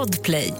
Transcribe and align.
Podplay. 0.00 0.54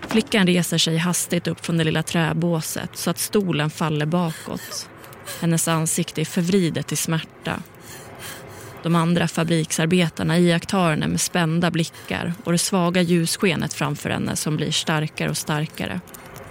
Flickan 0.00 0.46
reser 0.46 0.78
sig 0.78 0.96
hastigt 0.96 1.46
upp 1.46 1.66
från 1.66 1.78
det 1.78 1.84
lilla 1.84 2.02
träbåset 2.02 2.90
så 2.94 3.10
att 3.10 3.18
stolen 3.18 3.70
faller 3.70 4.06
bakåt. 4.06 4.88
Hennes 5.40 5.68
ansikte 5.68 6.20
är 6.20 6.24
förvridet 6.24 6.92
i 6.92 6.96
smärta. 6.96 7.62
De 8.82 8.96
andra 8.96 9.28
fabriksarbetarna 9.28 10.38
iakttar 10.38 10.90
henne 10.90 11.08
med 11.08 11.20
spända 11.20 11.70
blickar 11.70 12.34
och 12.44 12.52
det 12.52 12.58
svaga 12.58 13.02
ljusskenet 13.02 13.74
framför 13.74 14.10
henne 14.10 14.36
som 14.36 14.56
blir 14.56 14.70
starkare 14.70 15.30
och 15.30 15.38
starkare. 15.38 16.00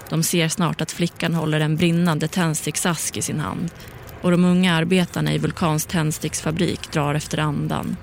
De 0.09 0.23
ser 0.23 0.47
snart 0.47 0.81
att 0.81 0.91
flickan 0.91 1.33
håller 1.33 1.59
en 1.59 1.75
brinnande 1.75 2.27
tändsticksask 2.27 3.17
i 3.17 3.21
sin 3.21 3.39
hand 3.39 3.69
och 4.21 4.31
de 4.31 4.45
unga 4.45 4.73
arbetarna 4.73 5.33
i 5.33 5.37
Vulkans 5.37 5.85
tändsticksfabrik 5.85 6.91
drar 6.91 7.15
efter 7.15 7.37
andan. 7.37 7.97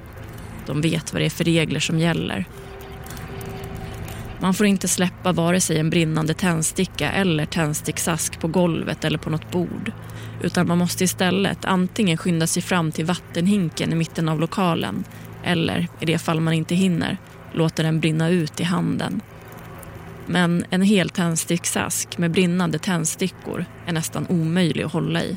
De 0.66 0.80
vet 0.80 1.12
vad 1.12 1.22
det 1.22 1.26
är 1.26 1.30
för 1.30 1.44
regler 1.44 1.80
som 1.80 1.98
gäller. 1.98 2.44
Man 4.40 4.54
får 4.54 4.66
inte 4.66 4.88
släppa 4.88 5.32
vare 5.32 5.60
sig 5.60 5.78
en 5.78 5.90
brinnande 5.90 6.34
tändsticka 6.34 7.10
eller 7.10 7.46
tändsticksask 7.46 8.40
på 8.40 8.48
golvet 8.48 9.04
eller 9.04 9.18
på 9.18 9.30
något 9.30 9.50
bord. 9.50 9.92
Utan 10.42 10.68
man 10.68 10.78
måste 10.78 11.04
istället 11.04 11.64
antingen 11.64 12.16
skynda 12.16 12.46
sig 12.46 12.62
fram 12.62 12.92
till 12.92 13.04
vattenhinken 13.04 13.92
i 13.92 13.94
mitten 13.94 14.28
av 14.28 14.40
lokalen 14.40 15.04
eller, 15.44 15.88
i 16.00 16.04
det 16.04 16.18
fall 16.18 16.40
man 16.40 16.54
inte 16.54 16.74
hinner, 16.74 17.18
låta 17.52 17.82
den 17.82 18.00
brinna 18.00 18.28
ut 18.28 18.60
i 18.60 18.64
handen. 18.64 19.20
Men 20.26 20.64
en 20.70 20.82
hel 20.82 21.10
tändsticksask 21.10 22.18
med 22.18 22.30
brinnande 22.30 22.78
tändstickor 22.78 23.64
är 23.86 23.92
nästan 23.92 24.26
omöjlig 24.28 24.82
att 24.82 24.92
hålla 24.92 25.22
i. 25.22 25.36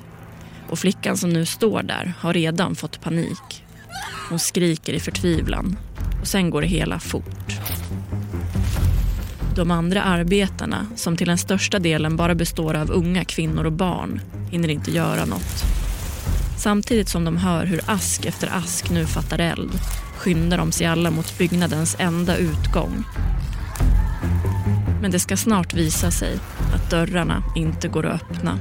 Och 0.72 0.80
flickan 0.80 1.18
som 1.18 1.30
nu 1.30 1.46
står 1.46 1.84
där 1.84 2.14
har 2.20 2.34
redan 2.34 2.76
fått 2.76 3.02
panik. 3.02 3.66
Hon 4.30 4.40
skriker 4.40 4.94
i 4.94 5.00
förtvivlan 5.00 5.78
och 6.22 6.28
sen 6.28 6.50
går 6.50 6.62
det 6.62 6.68
hela 6.68 7.00
fort. 7.00 7.60
De 9.56 9.72
andra 9.72 10.04
arbetarna, 10.04 10.88
som 10.96 11.18
till 11.18 11.28
den 11.28 11.38
största 11.38 11.80
delen 11.80 12.16
bara 12.16 12.36
består 12.36 12.74
av 12.74 12.92
unga 12.92 13.26
kvinnor 13.26 13.66
och 13.66 13.72
barn, 13.72 14.22
hinner 14.52 14.70
inte 14.70 14.92
göra 14.92 15.26
något. 15.26 15.64
Samtidigt 16.58 17.10
som 17.10 17.26
de 17.26 17.38
hör 17.38 17.66
hur 17.66 17.82
ask 17.86 18.26
efter 18.26 18.48
ask 18.48 18.90
nu 18.90 19.06
fattar 19.06 19.40
eld 19.40 19.72
skyndar 20.18 20.58
de 20.58 20.72
sig 20.72 20.88
alla 20.88 21.12
mot 21.12 21.38
byggnadens 21.38 21.96
enda 22.00 22.38
utgång. 22.38 23.04
Men 25.02 25.12
det 25.12 25.20
ska 25.20 25.38
snart 25.38 25.74
visa 25.74 26.12
sig 26.12 26.40
att 26.76 26.90
dörrarna 26.90 27.44
inte 27.56 27.88
går 27.88 28.06
att 28.06 28.22
öppna. 28.22 28.60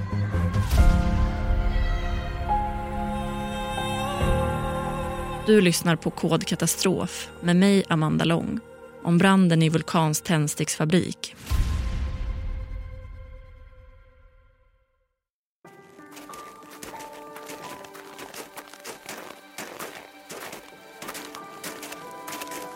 Du 5.50 5.60
lyssnar 5.60 5.96
på 5.96 6.10
Kod 6.10 6.46
Katastrof 6.46 7.28
med 7.40 7.56
mig, 7.56 7.84
Amanda 7.88 8.24
Lång 8.24 8.60
om 9.02 9.18
branden 9.18 9.62
i 9.62 9.68
Vulkans 9.68 10.20
tändsticksfabrik. 10.20 11.36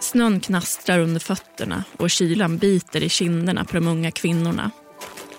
Snön 0.01 0.41
knastrar 0.41 0.99
under 0.99 1.21
fötterna 1.21 1.85
och 1.97 2.11
kylan 2.11 2.59
biter 2.59 3.03
i 3.03 3.09
kinderna 3.09 3.65
på 3.65 3.77
de 3.77 3.89
unga 3.89 4.11
kvinnorna. 4.11 4.71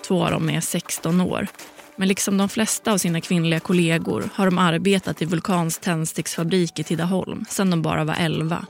Två 0.08 0.24
av 0.24 0.32
dem 0.32 0.50
är 0.50 0.62
16 0.62 1.22
år. 1.22 1.48
Men 1.96 2.08
liksom 2.08 2.38
de 2.38 2.50
flesta 2.50 2.94
av 2.94 2.98
sina 2.98 3.22
kvinnliga 3.22 3.60
kollegor 3.60 4.30
har 4.34 4.46
de 4.46 4.58
arbetat 4.58 5.22
i 5.22 5.26
Vulkans 5.26 5.78
tändsticksfabrik 5.78 6.80
i 6.80 6.84
Tidaholm 6.84 7.46
sedan 7.50 7.70
de 7.70 7.82
bara 7.82 8.04
var 8.04 8.16
11. 8.20 8.66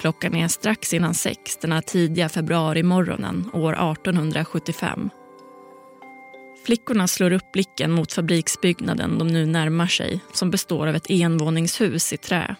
Klockan 0.00 0.34
är 0.34 0.48
strax 0.48 0.94
innan 0.94 1.14
sex 1.14 1.56
den 1.56 1.72
här 1.72 1.80
tidiga 1.80 2.28
februarimorgonen 2.28 3.50
år 3.52 3.72
1875. 3.72 5.10
Flickorna 6.66 7.08
slår 7.08 7.32
upp 7.32 7.52
blicken 7.52 7.92
mot 7.92 8.12
fabriksbyggnaden 8.12 9.18
de 9.18 9.28
nu 9.28 9.46
närmar 9.46 9.86
sig 9.86 10.20
som 10.32 10.50
består 10.50 10.86
av 10.86 10.96
ett 10.96 11.10
envåningshus 11.10 12.12
i 12.12 12.16
trä. 12.16 12.56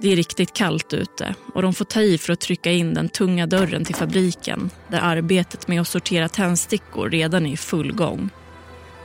Det 0.00 0.12
är 0.12 0.16
riktigt 0.16 0.52
kallt 0.52 0.92
ute 0.92 1.34
och 1.54 1.62
de 1.62 1.74
får 1.74 1.84
ta 1.84 2.00
i 2.00 2.18
för 2.18 2.32
att 2.32 2.40
trycka 2.40 2.72
in 2.72 2.94
den 2.94 3.08
tunga 3.08 3.46
dörren 3.46 3.84
till 3.84 3.94
fabriken 3.94 4.70
där 4.88 5.00
arbetet 5.02 5.68
med 5.68 5.80
att 5.80 5.88
sortera 5.88 6.28
tändstickor 6.28 7.10
redan 7.10 7.46
är 7.46 7.52
i 7.52 7.56
full 7.56 7.92
gång. 7.92 8.30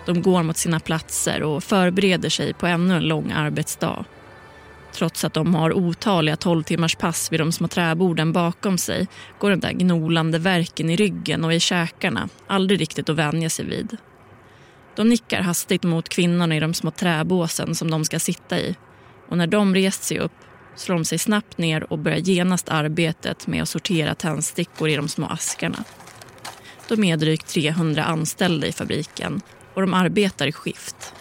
De 0.05 0.21
går 0.21 0.43
mot 0.43 0.57
sina 0.57 0.79
platser 0.79 1.43
och 1.43 1.63
förbereder 1.63 2.29
sig 2.29 2.53
på 2.53 2.67
ännu 2.67 2.95
en 2.95 3.07
lång 3.07 3.31
arbetsdag. 3.31 4.05
Trots 4.93 5.23
att 5.25 5.33
de 5.33 5.55
har 5.55 5.73
otaliga 5.73 6.35
12 6.35 6.63
timmars 6.63 6.95
pass 6.95 7.31
vid 7.31 7.39
de 7.39 7.51
små 7.51 7.67
träborden 7.67 8.33
bakom 8.33 8.77
sig 8.77 9.07
går 9.39 9.49
den 9.49 9.59
där 9.59 9.71
gnolande 9.71 10.39
verken 10.39 10.89
i 10.89 10.95
ryggen 10.95 11.45
och 11.45 11.53
i 11.53 11.59
käkarna 11.59 12.29
aldrig 12.47 12.81
riktigt 12.81 13.09
att 13.09 13.15
vänja 13.15 13.49
sig 13.49 13.65
vid. 13.65 13.97
De 14.95 15.09
nickar 15.09 15.41
hastigt 15.41 15.83
mot 15.83 16.09
kvinnorna 16.09 16.55
i 16.55 16.59
de 16.59 16.73
små 16.73 16.91
träbåsen 16.91 17.75
som 17.75 17.91
de 17.91 18.05
ska 18.05 18.19
sitta 18.19 18.59
i 18.59 18.75
och 19.29 19.37
när 19.37 19.47
de 19.47 19.75
rest 19.75 20.03
sig 20.03 20.19
upp 20.19 20.31
slår 20.75 20.95
de 20.95 21.05
sig 21.05 21.17
snabbt 21.17 21.57
ner 21.57 21.93
och 21.93 21.99
börjar 21.99 22.17
genast 22.17 22.69
arbetet 22.69 23.47
med 23.47 23.61
att 23.61 23.69
sortera 23.69 24.15
tändstickor 24.15 24.89
i 24.89 24.95
de 24.95 25.07
små 25.07 25.27
askarna. 25.27 25.83
De 26.87 27.03
är 27.03 27.17
drygt 27.17 27.47
300 27.47 28.03
anställda 28.03 28.67
i 28.67 28.71
fabriken 28.71 29.41
och 29.73 29.81
de 29.81 29.93
arbetar 29.93 30.47
i 30.47 30.51
skift. 30.51 31.13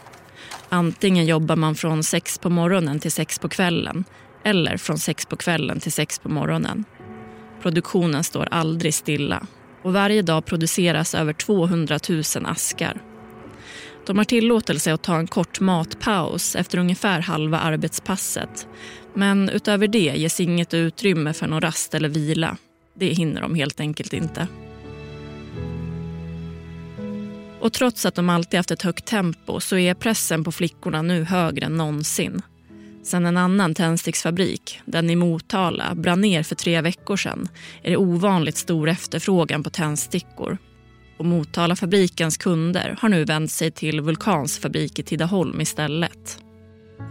Antingen 0.69 1.27
jobbar 1.27 1.57
man 1.57 1.75
från 1.75 2.03
sex 2.03 2.39
på 2.39 2.51
morgonen 2.51 3.01
till 3.01 3.13
sex 3.13 3.39
på 3.39 3.49
kvällen 3.49 4.05
eller 4.45 4.77
från 4.77 4.99
sex 4.99 5.27
på 5.27 5.37
kvällen 5.37 5.81
till 5.81 5.93
sex 5.93 6.19
på 6.19 6.29
morgonen. 6.29 6.85
Produktionen 7.63 8.25
står 8.25 8.49
aldrig 8.51 8.95
stilla 8.95 9.47
och 9.83 9.93
varje 9.93 10.23
dag 10.23 10.45
produceras 10.45 11.15
över 11.15 11.33
200 11.33 11.99
000 12.09 12.23
askar. 12.45 13.01
De 14.07 14.19
har 14.19 14.25
tillåtelse 14.25 14.95
att 14.95 15.03
ta 15.03 15.17
en 15.17 15.27
kort 15.27 15.61
matpaus 15.61 16.57
efter 16.57 16.79
ungefär 16.79 17.21
halva 17.21 17.59
arbetspasset. 17.59 18.69
Men 19.15 19.49
utöver 19.49 19.89
det 19.89 19.99
ges 20.17 20.41
inget 20.41 20.75
utrymme 20.75 21.33
för 21.33 21.47
någon 21.47 21.61
rast 21.61 21.95
eller 21.95 22.09
vila. 22.09 22.57
Det 22.95 23.07
hinner 23.07 23.41
de 23.41 23.55
helt 23.55 23.81
enkelt 23.81 24.13
inte. 24.13 24.49
Och 27.61 27.73
trots 27.73 28.07
att 28.07 28.15
de 28.15 28.31
alltid 28.31 28.59
haft 28.59 28.71
ett 28.71 28.83
högt 28.83 29.07
tempo 29.07 29.61
så 29.61 29.77
är 29.77 29.95
pressen 29.95 30.45
på 30.45 30.53
flickorna 30.53 31.03
nu 31.03 31.25
högre 31.25 31.67
än 31.67 31.77
någonsin. 31.77 32.43
Sen 33.03 33.27
en 33.27 33.37
annan 33.37 33.75
tändsticksfabrik, 33.75 34.81
den 34.85 35.11
i 35.11 35.17
Motala, 35.17 35.95
brann 35.95 36.21
ner 36.21 36.43
för 36.43 36.55
tre 36.55 36.81
veckor 36.81 37.17
sedan 37.17 37.49
är 37.83 37.91
det 37.91 37.97
ovanligt 37.97 38.57
stor 38.57 38.89
efterfrågan 38.89 39.63
på 39.63 39.71
tändstickor. 39.71 40.59
Och 41.19 41.25
Motalafabrikens 41.25 42.37
kunder 42.37 42.97
har 43.01 43.09
nu 43.09 43.25
vänt 43.25 43.53
sig 43.53 43.71
till 43.71 44.01
Vulkans 44.01 44.59
fabrik 44.59 44.99
i 44.99 45.03
Tidaholm 45.03 45.61
istället. 45.61 46.39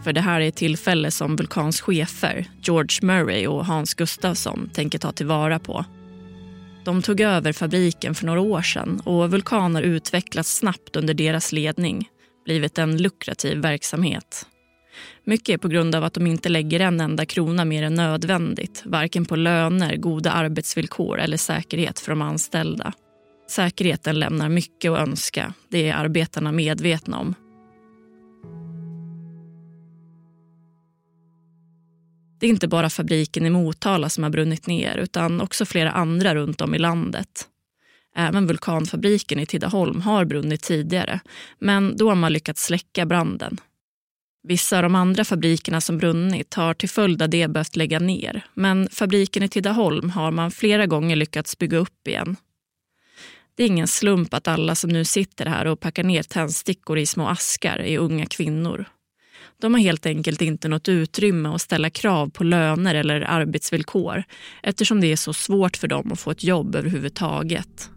För 0.03 0.13
det 0.13 0.21
här 0.21 0.41
är 0.41 0.47
ett 0.47 0.55
tillfälle 0.55 1.11
som 1.11 1.35
Vulkans 1.35 1.81
chefer, 1.81 2.45
George 2.61 2.99
Murray 3.01 3.47
och 3.47 3.66
Hans 3.66 3.93
Gustafsson, 3.93 4.69
tänker 4.73 4.99
ta 4.99 5.11
tillvara 5.11 5.59
på. 5.59 5.85
De 6.89 7.01
tog 7.01 7.22
över 7.22 7.53
fabriken 7.53 8.16
för 8.16 8.25
några 8.25 8.41
år 8.41 8.61
sedan 8.61 9.01
och 9.05 9.31
Vulkan 9.31 9.75
har 9.75 9.81
utvecklats 9.81 10.57
snabbt 10.57 10.95
under 10.95 11.13
deras 11.13 11.51
ledning, 11.51 12.09
blivit 12.45 12.77
en 12.77 12.97
lukrativ 12.97 13.57
verksamhet. 13.57 14.45
Mycket 15.23 15.53
är 15.53 15.57
på 15.57 15.67
grund 15.67 15.95
av 15.95 16.03
att 16.03 16.13
de 16.13 16.28
inte 16.28 16.49
lägger 16.49 16.79
en 16.79 16.99
enda 16.99 17.25
krona 17.25 17.66
mer 17.66 17.83
än 17.83 17.94
nödvändigt, 17.94 18.81
varken 18.85 19.25
på 19.25 19.35
löner, 19.35 19.95
goda 19.95 20.31
arbetsvillkor 20.31 21.19
eller 21.19 21.38
säkerhet 21.38 21.99
för 21.99 22.11
de 22.11 22.22
anställda. 22.22 22.94
Säkerheten 23.49 24.19
lämnar 24.19 24.49
mycket 24.49 24.91
att 24.91 24.99
önska, 24.99 25.53
det 25.69 25.89
är 25.89 25.95
arbetarna 25.95 26.51
medvetna 26.51 27.19
om. 27.19 27.35
Det 32.40 32.46
är 32.46 32.50
inte 32.50 32.68
bara 32.68 32.90
fabriken 32.90 33.46
i 33.46 33.50
Motala 33.50 34.09
som 34.09 34.24
har 34.24 34.32
brunnit 34.32 34.68
ner 34.68 34.97
utan 34.97 35.41
också 35.41 35.66
flera 35.66 35.91
andra 35.91 36.36
runt 36.36 36.62
om 36.62 36.76
i 36.76 36.80
landet. 36.80 37.47
Även 38.16 38.47
vulkanfabriken 38.47 39.40
i 39.40 39.46
Tidaholm 39.46 40.02
har 40.02 40.26
brunnit 40.26 40.62
tidigare 40.62 41.20
men 41.59 41.97
då 41.97 42.09
har 42.09 42.16
man 42.16 42.34
lyckats 42.34 42.66
släcka 42.66 43.06
branden. 43.06 43.58
Vissa 44.44 44.78
av 44.78 44.84
de 44.84 44.96
andra 44.96 45.26
fabrikerna 45.26 45.82
som 45.82 45.97
brunnit 45.97 46.53
har 46.53 46.74
till 46.74 46.90
följd 46.90 47.22
av 47.22 47.30
det 47.30 47.47
behövt 47.47 47.76
lägga 47.76 48.00
ner 48.00 48.46
men 48.53 48.90
fabriken 48.91 49.44
i 49.44 49.50
Tidaholm 49.50 50.09
har 50.09 50.32
man 50.32 50.52
flera 50.52 50.86
gånger 50.86 51.16
lyckats 51.16 51.58
bygga 51.58 51.78
upp 51.78 52.08
igen. 52.08 52.36
Det 53.56 53.64
är 53.64 53.68
ingen 53.68 53.88
slump 53.88 54.34
att 54.34 54.47
alla 54.47 54.76
som 54.76 54.90
nu 54.90 55.06
sitter 55.06 55.46
här 55.46 55.66
och 55.66 55.80
packar 55.80 56.03
ner 56.03 56.24
tändstickor 56.24 56.97
i 56.97 57.06
små 57.06 57.28
askar 57.28 57.80
är 57.80 57.97
unga 57.97 58.26
kvinnor. 58.26 58.86
De 59.61 59.73
har 59.73 59.82
helt 59.82 60.06
enkelt 60.06 60.41
inte 60.41 60.67
något 60.67 60.90
utrymme 60.90 61.50
att 61.50 61.61
ställa 61.61 61.90
krav 61.90 62.29
på 62.29 62.44
löner 62.44 62.96
eller 62.96 63.22
arbetsvillkor 63.22 64.23
eftersom 64.64 65.02
det 65.02 65.11
är 65.11 65.16
så 65.16 65.34
svårt 65.34 65.78
för 65.78 65.88
dem 65.88 66.11
att 66.11 66.20
få 66.20 66.32
ett 66.32 66.44
jobb 66.44 66.76
överhuvudtaget. 66.76 67.90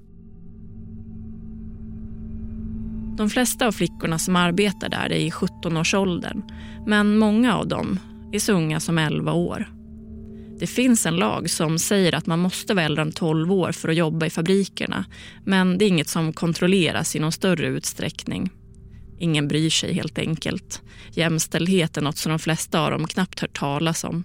De 3.17 3.31
flesta 3.31 3.67
av 3.67 3.73
flickorna 3.73 4.19
som 4.19 4.37
arbetar 4.37 4.89
där 4.89 5.13
är 5.13 5.19
i 5.19 5.31
17-årsåldern 5.31 6.43
men 6.87 7.19
många 7.19 7.57
av 7.57 7.69
dem 7.69 7.99
är 8.33 8.39
så 8.39 8.53
unga 8.53 8.81
som 8.81 8.99
11 8.99 9.33
år. 9.33 9.67
Det 10.59 10.67
finns 10.67 11.07
en 11.07 11.17
lag 11.17 11.51
som 11.51 11.79
säger 11.79 12.15
att 12.15 12.27
man 12.27 12.39
måste 12.39 12.75
vara 12.75 12.85
äldre 12.85 13.03
än 13.03 13.13
12 13.13 13.53
år 13.53 13.73
för 13.73 13.89
att 13.89 13.97
jobba 13.97 14.27
i 14.27 14.31
fabrikerna 14.31 15.05
men 15.45 15.79
det 15.79 15.85
är 15.85 15.89
inget 15.89 16.09
som 16.09 16.33
kontrolleras 16.33 17.17
i 17.17 17.19
någon 17.19 17.33
större 17.33 17.67
utsträckning. 17.67 18.51
Ingen 19.19 19.49
bryr 19.49 19.71
sig 19.71 19.93
helt 19.93 20.19
enkelt. 20.19 20.83
Jämställdhet 21.13 21.97
är 21.97 22.01
något 22.03 22.17
som 22.17 22.31
de 22.31 22.39
flesta 22.39 22.81
av 22.81 22.91
dem 22.91 23.07
knappt 23.07 23.41
hört 23.41 23.59
talas 23.59 24.05
om. 24.05 24.25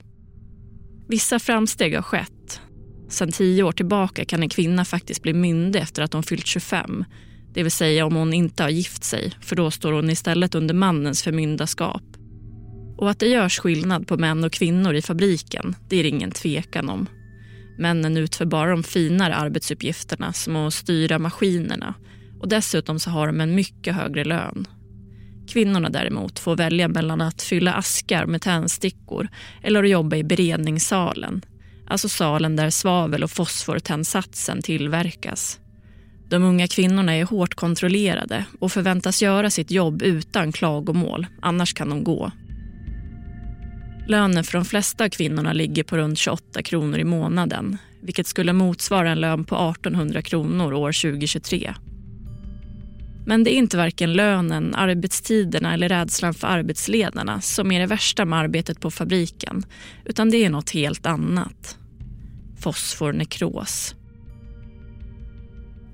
Vissa 1.07 1.39
framsteg 1.39 1.95
har 1.95 2.01
skett. 2.01 2.61
Sen 3.09 3.31
tio 3.31 3.63
år 3.63 3.71
tillbaka 3.71 4.25
kan 4.25 4.43
en 4.43 4.49
kvinna 4.49 4.85
faktiskt 4.85 5.21
bli 5.21 5.33
myndig 5.33 5.79
efter 5.79 6.03
att 6.03 6.13
hon 6.13 6.23
fyllt 6.23 6.47
25. 6.47 7.05
Det 7.53 7.63
vill 7.63 7.71
säga 7.71 8.05
om 8.05 8.15
hon 8.15 8.33
inte 8.33 8.63
har 8.63 8.69
gift 8.69 9.03
sig, 9.03 9.31
för 9.41 9.55
då 9.55 9.71
står 9.71 9.93
hon 9.93 10.09
istället 10.09 10.55
under 10.55 10.73
mannens 10.73 11.23
förmyndarskap. 11.23 12.03
Och 12.97 13.09
att 13.09 13.19
det 13.19 13.27
görs 13.27 13.59
skillnad 13.59 14.07
på 14.07 14.17
män 14.17 14.43
och 14.43 14.51
kvinnor 14.51 14.93
i 14.93 15.01
fabriken, 15.01 15.75
det 15.89 15.97
är 15.97 16.03
det 16.03 16.09
ingen 16.09 16.31
tvekan 16.31 16.89
om. 16.89 17.07
Männen 17.77 18.17
utför 18.17 18.45
bara 18.45 18.71
de 18.71 18.83
finare 18.83 19.35
arbetsuppgifterna 19.35 20.33
som 20.33 20.55
att 20.55 20.73
styra 20.73 21.19
maskinerna 21.19 21.93
och 22.39 22.47
dessutom 22.47 22.99
så 22.99 23.09
har 23.09 23.27
de 23.27 23.41
en 23.41 23.55
mycket 23.55 23.95
högre 23.95 24.23
lön. 24.23 24.67
Kvinnorna 25.47 25.89
däremot 25.89 26.39
får 26.39 26.55
välja 26.55 26.87
mellan 26.87 27.21
att 27.21 27.41
fylla 27.41 27.73
askar 27.73 28.25
med 28.25 28.41
tändstickor 28.41 29.27
eller 29.63 29.83
att 29.83 29.89
jobba 29.89 30.15
i 30.15 30.23
beredningssalen. 30.23 31.45
Alltså 31.87 32.09
salen 32.09 32.55
där 32.55 32.69
svavel 32.69 33.23
och 33.23 33.31
fosfortändsatsen 33.31 34.61
tillverkas. 34.61 35.59
De 36.29 36.43
unga 36.43 36.67
kvinnorna 36.67 37.15
är 37.15 37.25
hårt 37.25 37.55
kontrollerade 37.55 38.45
och 38.59 38.71
förväntas 38.71 39.21
göra 39.21 39.49
sitt 39.49 39.71
jobb 39.71 40.01
utan 40.01 40.51
klagomål, 40.51 41.27
annars 41.41 41.73
kan 41.73 41.89
de 41.89 42.03
gå. 42.03 42.31
Lönen 44.07 44.43
för 44.43 44.57
de 44.57 44.65
flesta 44.65 45.03
av 45.03 45.09
kvinnorna 45.09 45.53
ligger 45.53 45.83
på 45.83 45.97
runt 45.97 46.19
28 46.19 46.63
kronor 46.63 46.99
i 46.99 47.03
månaden 47.03 47.77
vilket 48.01 48.27
skulle 48.27 48.53
motsvara 48.53 49.09
en 49.09 49.19
lön 49.19 49.43
på 49.45 49.55
1800 49.55 50.21
kronor 50.21 50.73
år 50.73 51.01
2023. 51.01 51.73
Men 53.27 53.43
det 53.43 53.51
är 53.51 53.57
inte 53.57 53.77
varken 53.77 54.13
lönen, 54.13 54.75
arbetstiderna 54.75 55.73
eller 55.73 55.89
rädslan 55.89 56.33
för 56.33 56.47
arbetsledarna 56.47 57.41
som 57.41 57.71
är 57.71 57.79
det 57.79 57.85
värsta 57.85 58.25
med 58.25 58.39
arbetet 58.39 58.79
på 58.79 58.91
fabriken, 58.91 59.65
utan 60.05 60.29
det 60.29 60.45
är 60.45 60.49
något 60.49 60.69
helt 60.69 61.05
annat. 61.05 61.77
Fosfornekros. 62.59 63.95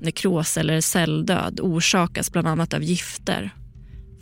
Nekros 0.01 0.57
eller 0.57 0.81
celldöd 0.81 1.59
orsakas 1.59 2.31
bland 2.31 2.47
annat 2.47 2.73
av 2.73 2.83
gifter. 2.83 3.49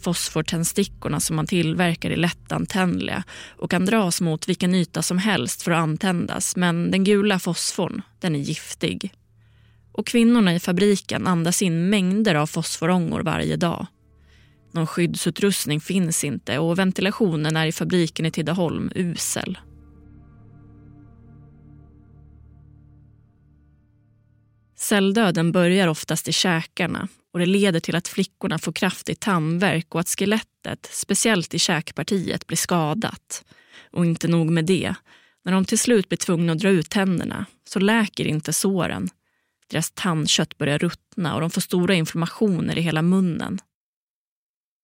Fosfortändstickorna 0.02 1.20
som 1.20 1.36
man 1.36 1.48
tillverkar 1.48 2.12
är 2.12 2.18
lättantändliga 2.18 3.24
och 3.58 3.72
kan 3.72 3.86
dras 3.86 4.22
mot 4.22 4.50
vilken 4.50 4.76
yta 4.76 5.02
som 5.02 5.18
helst 5.18 5.62
för 5.62 5.72
att 5.72 5.84
antändas 5.84 6.56
men 6.56 6.92
den 6.92 7.04
gula 7.04 7.40
fosforn, 7.40 8.02
den 8.20 8.36
är 8.36 8.40
giftig 8.40 9.14
och 9.92 10.08
kvinnorna 10.08 10.56
i 10.56 10.60
fabriken 10.60 11.28
andas 11.28 11.62
in 11.62 11.90
mängder 11.90 12.36
av 12.36 12.48
fosforångor 12.48 13.22
varje 13.22 13.56
dag. 13.56 13.88
Någon 14.74 14.88
skyddsutrustning 14.88 15.82
finns 15.82 16.24
inte 16.24 16.60
och 16.60 16.80
ventilationen 16.80 17.56
är 17.56 17.66
i 17.66 17.72
fabriken 17.72 18.26
i 18.26 18.32
Tidaholm 18.32 18.92
usel. 18.96 19.58
Celldöden 24.76 25.52
börjar 25.52 25.88
oftast 25.88 26.28
i 26.28 26.32
käkarna 26.32 27.08
och 27.34 27.40
det 27.40 27.46
leder 27.46 27.80
till 27.80 27.96
att 27.96 28.08
flickorna 28.08 28.60
får 28.60 28.72
kraftig 28.72 29.20
tandvärk 29.20 29.96
och 29.96 30.00
att 30.00 30.10
skelettet, 30.10 30.90
speciellt 30.92 31.54
i 31.54 31.60
käkpartiet, 31.60 32.48
blir 32.48 32.58
skadat. 32.58 33.44
Och 33.92 34.06
inte 34.06 34.28
nog 34.28 34.50
med 34.50 34.66
det, 34.66 34.96
när 35.46 35.52
de 35.52 35.66
till 35.66 35.80
slut 35.80 36.10
blir 36.10 36.18
tvungna 36.18 36.54
att 36.54 36.60
dra 36.60 36.70
ut 36.70 36.90
tänderna 36.90 37.46
så 37.70 37.80
läker 37.80 38.28
inte 38.28 38.54
såren 38.54 39.10
deras 39.72 39.92
tandkött 39.92 40.58
börjar 40.58 40.80
ruttna 40.80 41.36
och 41.36 41.42
de 41.42 41.50
får 41.50 41.62
stora 41.62 41.94
inflammationer 41.94 42.78
i 42.78 42.82
hela 42.82 43.02
munnen. 43.02 43.60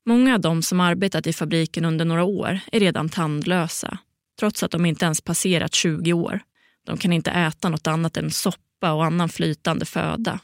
Många 0.05 0.33
av 0.33 0.41
dem 0.41 0.61
som 0.61 0.79
arbetat 0.79 1.27
i 1.27 1.33
fabriken 1.33 1.85
under 1.85 2.05
några 2.05 2.23
år 2.23 2.59
är 2.71 2.79
redan 2.79 3.09
tandlösa 3.09 3.97
trots 4.39 4.63
att 4.63 4.71
de 4.71 4.85
inte 4.85 5.05
ens 5.05 5.21
passerat 5.21 5.73
20 5.73 6.13
år. 6.13 6.39
De 6.85 6.97
kan 6.97 7.13
inte 7.13 7.31
äta 7.31 7.69
något 7.69 7.87
annat 7.87 8.17
än 8.17 8.31
soppa 8.31 8.93
och 8.93 9.05
annan 9.05 9.29
flytande 9.29 9.85
föda. 9.85 10.39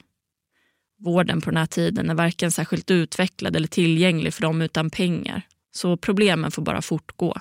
Vården 0.99 1.41
på 1.41 1.49
den 1.49 1.57
här 1.57 1.65
tiden 1.65 2.09
är 2.09 2.15
varken 2.15 2.51
särskilt 2.51 2.91
utvecklad 2.91 3.55
eller 3.55 3.67
tillgänglig 3.67 4.33
för 4.33 4.41
dem 4.41 4.61
utan 4.61 4.89
pengar, 4.89 5.41
så 5.71 5.97
problemen 5.97 6.51
får 6.51 6.61
bara 6.61 6.81
fortgå. 6.81 7.37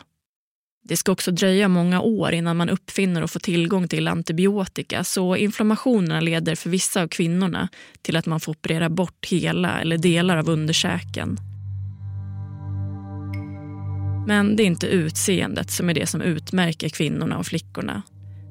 Det 0.84 0.96
ska 0.96 1.12
också 1.12 1.30
dröja 1.30 1.68
många 1.68 2.00
år 2.00 2.32
innan 2.32 2.56
man 2.56 2.68
uppfinner 2.68 3.22
och 3.22 3.30
får 3.30 3.40
tillgång 3.40 3.88
till 3.88 4.08
antibiotika 4.08 5.04
så 5.04 5.36
inflammationerna 5.36 6.20
leder 6.20 6.54
för 6.54 6.70
vissa 6.70 7.02
av 7.02 7.08
kvinnorna 7.08 7.68
till 8.02 8.16
att 8.16 8.26
man 8.26 8.40
får 8.40 8.52
operera 8.52 8.88
bort 8.90 9.26
hela 9.26 9.80
eller 9.80 9.98
delar 9.98 10.36
av 10.36 10.50
underkäken. 10.50 11.38
Men 14.26 14.56
det 14.56 14.62
är 14.62 14.66
inte 14.66 14.86
utseendet 14.86 15.70
som 15.70 15.90
är 15.90 15.94
det 15.94 16.06
som 16.06 16.22
utmärker 16.22 16.88
kvinnorna 16.88 17.38
och 17.38 17.46
flickorna. 17.46 18.02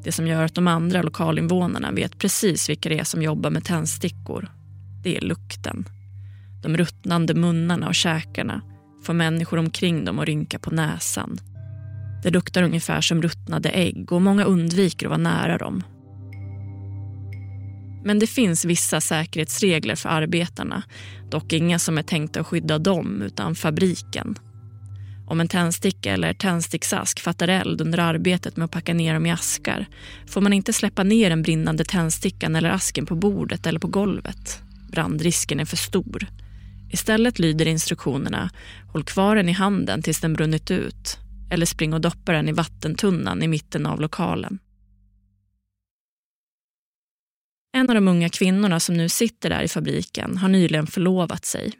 Det 0.03 0.11
som 0.11 0.27
gör 0.27 0.43
att 0.43 0.55
de 0.55 0.67
andra 0.67 1.01
lokalinvånarna 1.01 1.91
vet 1.91 2.19
precis 2.19 2.69
vilka 2.69 2.89
det 2.89 2.99
är 2.99 3.03
som 3.03 3.21
jobbar 3.21 3.49
med 3.49 3.63
tändstickor. 3.63 4.51
Det 5.03 5.17
är 5.17 5.21
lukten. 5.21 5.85
De 6.63 6.77
ruttnande 6.77 7.33
munnarna 7.33 7.87
och 7.87 7.95
käkarna 7.95 8.61
får 9.03 9.13
människor 9.13 9.57
omkring 9.57 10.05
dem 10.05 10.19
att 10.19 10.25
rynka 10.25 10.59
på 10.59 10.71
näsan. 10.71 11.39
Det 12.23 12.29
luktar 12.29 12.63
ungefär 12.63 13.01
som 13.01 13.21
ruttnade 13.21 13.69
ägg 13.69 14.11
och 14.11 14.21
många 14.21 14.43
undviker 14.43 15.05
att 15.05 15.09
vara 15.09 15.17
nära 15.17 15.57
dem. 15.57 15.83
Men 18.03 18.19
det 18.19 18.27
finns 18.27 18.65
vissa 18.65 19.01
säkerhetsregler 19.01 19.95
för 19.95 20.09
arbetarna. 20.09 20.83
Dock 21.31 21.53
inga 21.53 21.79
som 21.79 21.97
är 21.97 22.03
tänkta 22.03 22.39
att 22.39 22.47
skydda 22.47 22.79
dem, 22.79 23.21
utan 23.21 23.55
fabriken. 23.55 24.35
Om 25.27 25.39
en 25.39 25.47
tändsticka 25.47 26.13
eller 26.13 26.33
tändsticksask 26.33 27.19
fattar 27.19 27.47
eld 27.47 27.81
under 27.81 27.99
arbetet 27.99 28.57
med 28.57 28.65
att 28.65 28.71
packa 28.71 28.93
ner 28.93 29.13
dem 29.13 29.25
i 29.25 29.31
askar 29.31 29.85
får 30.27 30.41
man 30.41 30.53
inte 30.53 30.73
släppa 30.73 31.03
ner 31.03 31.29
den 31.29 31.41
brinnande 31.41 31.83
tändstickan 31.83 32.55
eller 32.55 32.69
asken 32.69 33.05
på 33.05 33.15
bordet 33.15 33.67
eller 33.67 33.79
på 33.79 33.87
golvet. 33.87 34.61
Brandrisken 34.91 35.59
är 35.59 35.65
för 35.65 35.77
stor. 35.77 36.27
Istället 36.91 37.39
lyder 37.39 37.67
instruktionerna 37.67 38.49
håll 38.87 39.03
kvar 39.03 39.35
den 39.35 39.49
i 39.49 39.51
handen 39.51 40.01
tills 40.01 40.19
den 40.19 40.33
brunnit 40.33 40.71
ut 40.71 41.20
eller 41.51 41.65
spring 41.65 41.93
och 41.93 42.01
doppa 42.01 42.31
den 42.31 42.49
i 42.49 42.51
vattentunnan 42.51 43.43
i 43.43 43.47
mitten 43.47 43.85
av 43.85 44.01
lokalen. 44.01 44.59
En 47.73 47.89
av 47.89 47.95
de 47.95 48.07
unga 48.07 48.29
kvinnorna 48.29 48.79
som 48.79 48.97
nu 48.97 49.09
sitter 49.09 49.49
där 49.49 49.61
i 49.61 49.67
fabriken 49.67 50.37
har 50.37 50.49
nyligen 50.49 50.87
förlovat 50.87 51.45
sig. 51.45 51.71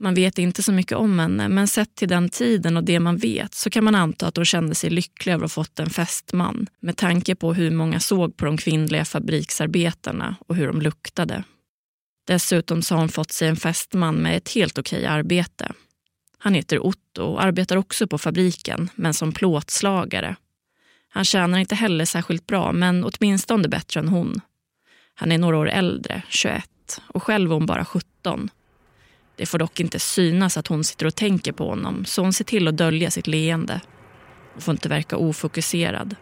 Man 0.00 0.14
vet 0.14 0.38
inte 0.38 0.62
så 0.62 0.72
mycket 0.72 0.96
om 0.96 1.18
henne, 1.18 1.48
men 1.48 1.68
sett 1.68 1.94
till 1.94 2.08
den 2.08 2.28
tiden 2.28 2.76
och 2.76 2.84
det 2.84 3.00
man 3.00 3.16
vet 3.16 3.54
så 3.54 3.70
kan 3.70 3.84
man 3.84 3.94
anta 3.94 4.26
att 4.26 4.36
hon 4.36 4.44
kände 4.44 4.74
sig 4.74 4.90
lycklig 4.90 5.32
över 5.32 5.44
att 5.44 5.54
ha 5.54 5.64
fått 5.64 5.78
en 5.78 5.90
fästman 5.90 6.66
med 6.80 6.96
tanke 6.96 7.34
på 7.34 7.54
hur 7.54 7.70
många 7.70 8.00
såg 8.00 8.36
på 8.36 8.44
de 8.44 8.56
kvinnliga 8.56 9.04
fabriksarbetarna 9.04 10.36
och 10.46 10.56
hur 10.56 10.66
de 10.66 10.82
luktade. 10.82 11.44
Dessutom 12.26 12.82
så 12.82 12.94
har 12.94 13.00
hon 13.00 13.08
fått 13.08 13.32
sig 13.32 13.48
en 13.48 13.56
fästman 13.56 14.14
med 14.14 14.36
ett 14.36 14.48
helt 14.48 14.78
okej 14.78 15.06
arbete 15.06 15.72
han 16.38 16.54
heter 16.54 16.86
Otto 16.86 17.22
och 17.22 17.42
arbetar 17.42 17.76
också 17.76 18.06
på 18.06 18.18
fabriken, 18.18 18.90
men 18.94 19.14
som 19.14 19.32
plåtslagare. 19.32 20.36
Han 21.08 21.24
tjänar 21.24 21.58
inte 21.58 21.74
heller 21.74 22.04
särskilt 22.04 22.46
bra, 22.46 22.72
men 22.72 23.04
åtminstone 23.04 23.68
bättre 23.68 24.00
än 24.00 24.08
hon. 24.08 24.40
Han 25.14 25.32
är 25.32 25.38
några 25.38 25.56
år 25.56 25.68
äldre, 25.68 26.22
21, 26.28 27.00
och 27.06 27.22
själv 27.22 27.50
är 27.50 27.54
hon 27.54 27.66
bara 27.66 27.84
17. 27.84 28.50
Det 29.36 29.46
får 29.46 29.58
dock 29.58 29.80
inte 29.80 29.98
synas 29.98 30.56
att 30.56 30.66
hon 30.66 30.84
sitter 30.84 31.06
och 31.06 31.14
tänker 31.14 31.52
på 31.52 31.68
honom, 31.68 32.04
så 32.04 32.22
hon 32.22 32.32
ser 32.32 32.44
till 32.44 32.68
att 32.68 32.76
dölja 32.76 33.10
sitt 33.10 33.26
leende. 33.26 33.80
Hon 34.52 34.62
får 34.62 34.72
inte 34.72 34.88
verka 34.88 35.16
ofokuserad. 35.16 36.16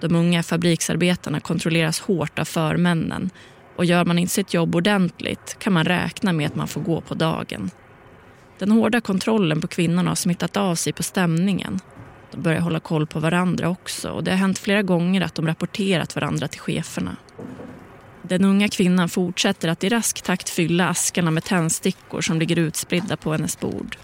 De 0.00 0.14
unga 0.14 0.42
fabriksarbetarna 0.42 1.40
kontrolleras 1.40 2.00
hårt 2.00 2.38
av 2.38 2.44
förmännen 2.44 3.30
och 3.76 3.84
gör 3.84 4.04
man 4.04 4.18
inte 4.18 4.34
sitt 4.34 4.54
jobb 4.54 4.76
ordentligt 4.76 5.56
kan 5.58 5.72
man 5.72 5.84
räkna 5.84 6.32
med 6.32 6.46
att 6.46 6.54
man 6.54 6.68
får 6.68 6.80
gå 6.80 7.00
på 7.00 7.14
dagen. 7.14 7.70
Den 8.58 8.70
hårda 8.70 9.00
kontrollen 9.00 9.60
på 9.60 9.66
kvinnorna 9.66 10.10
har 10.10 10.14
smittat 10.14 10.56
av 10.56 10.74
sig 10.74 10.92
på 10.92 11.02
stämningen. 11.02 11.80
De 12.30 12.42
börjar 12.42 12.60
hålla 12.60 12.80
koll 12.80 13.06
på 13.06 13.20
varandra 13.20 13.68
också 13.68 14.10
och 14.10 14.24
det 14.24 14.30
har 14.30 14.38
hänt 14.38 14.58
flera 14.58 14.82
gånger 14.82 15.20
att 15.20 15.34
de 15.34 15.46
rapporterat 15.46 16.14
varandra 16.14 16.48
till 16.48 16.60
cheferna. 16.60 17.16
Den 18.22 18.44
unga 18.44 18.68
kvinnan 18.68 19.08
fortsätter 19.08 19.68
att 19.68 19.84
i 19.84 19.88
rask 19.88 20.22
takt 20.22 20.48
fylla 20.48 20.88
askarna 20.88 21.30
med 21.30 21.44
tändstickor 21.44 22.20
som 22.20 22.38
ligger 22.38 22.58
utspridda 22.58 23.16
på 23.16 23.32
hennes 23.32 23.60
bord. 23.60 23.96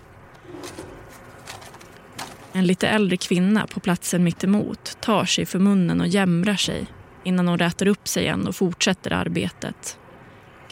En 2.53 2.67
lite 2.67 2.89
äldre 2.89 3.17
kvinna 3.17 3.67
på 3.67 3.81
platsen 3.81 4.25
mittemot 4.25 4.97
tar 5.01 5.25
sig 5.25 5.47
för 5.47 5.59
munnen 5.59 6.01
och 6.01 6.09
jämrar 6.09 6.57
sig 6.57 6.87
innan 7.25 7.49
hon 7.49 7.59
rätar 7.59 7.87
upp 7.87 8.09
sig 8.09 8.23
igen 8.23 8.47
och 8.47 8.57
fortsätter 8.57 9.13
arbetet. 9.13 9.99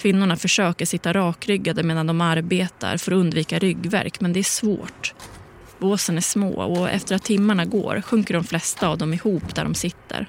Kvinnorna 0.02 0.36
försöker 0.36 0.86
sitta 0.86 1.12
rakryggade 1.12 1.82
medan 1.82 2.06
de 2.06 2.20
arbetar 2.20 2.96
för 2.96 3.12
att 3.12 3.16
undvika 3.16 3.58
ryggverk, 3.58 4.20
men 4.20 4.32
det 4.32 4.40
är 4.40 4.44
svårt. 4.44 5.14
Båsen 5.78 6.16
är 6.16 6.20
små 6.20 6.62
och 6.62 6.90
efter 6.90 7.14
att 7.14 7.24
timmarna 7.24 7.64
går 7.64 8.00
sjunker 8.00 8.34
de 8.34 8.44
flesta 8.44 8.88
av 8.88 8.98
dem 8.98 9.14
ihop 9.14 9.54
där 9.54 9.64
de 9.64 9.74
sitter. 9.74 10.26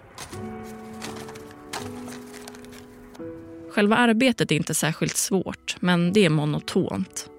Själva 3.71 3.95
arbetet 3.95 4.51
är 4.51 4.55
inte 4.55 4.73
särskilt 4.73 5.17
svårt, 5.17 5.75
men 5.79 6.13
det 6.13 6.25
är 6.25 6.29
monotont. 6.29 7.29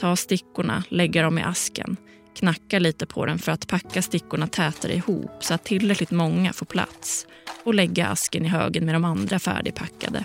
Ta 0.00 0.16
stickorna, 0.16 0.84
lägga 0.88 1.22
dem 1.22 1.38
i 1.38 1.42
asken, 1.42 1.96
knacka 2.36 2.78
lite 2.78 3.06
på 3.06 3.26
den 3.26 3.38
för 3.38 3.52
att 3.52 3.68
packa 3.68 4.02
stickorna 4.02 4.46
tätare 4.46 4.94
ihop 4.94 5.30
så 5.40 5.54
att 5.54 5.64
tillräckligt 5.64 6.10
många 6.10 6.52
får 6.52 6.66
plats 6.66 7.26
och 7.64 7.74
lägga 7.74 8.06
asken 8.06 8.44
i 8.44 8.48
högen 8.48 8.84
med 8.84 8.94
de 8.94 9.04
andra 9.04 9.38
färdigpackade. 9.38 10.24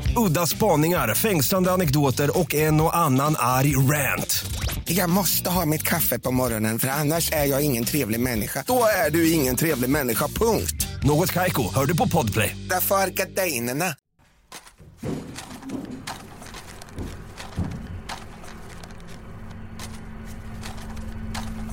Udda 0.15 0.47
spaningar, 0.47 1.15
fängslande 1.15 1.71
anekdoter 1.71 2.39
och 2.39 2.55
en 2.55 2.81
och 2.81 2.97
annan 2.97 3.35
arg 3.39 3.75
rant. 3.75 4.45
Jag 4.85 5.09
måste 5.09 5.49
ha 5.49 5.65
mitt 5.65 5.83
kaffe 5.83 6.19
på 6.19 6.31
morgonen 6.31 6.79
för 6.79 6.87
annars 6.87 7.31
är 7.31 7.45
jag 7.45 7.65
ingen 7.65 7.83
trevlig 7.83 8.19
människa. 8.19 8.63
Då 8.67 8.83
är 9.07 9.11
du 9.11 9.31
ingen 9.31 9.55
trevlig 9.55 9.89
människa, 9.89 10.27
punkt. 10.27 10.87
Något 11.03 11.31
Kaiko, 11.31 11.73
hör 11.75 11.85
du 11.85 11.97
på 11.97 12.07
Podplay. 12.07 12.55
Därför 12.69 12.95
är 12.95 13.07
gardinerna. 13.07 13.95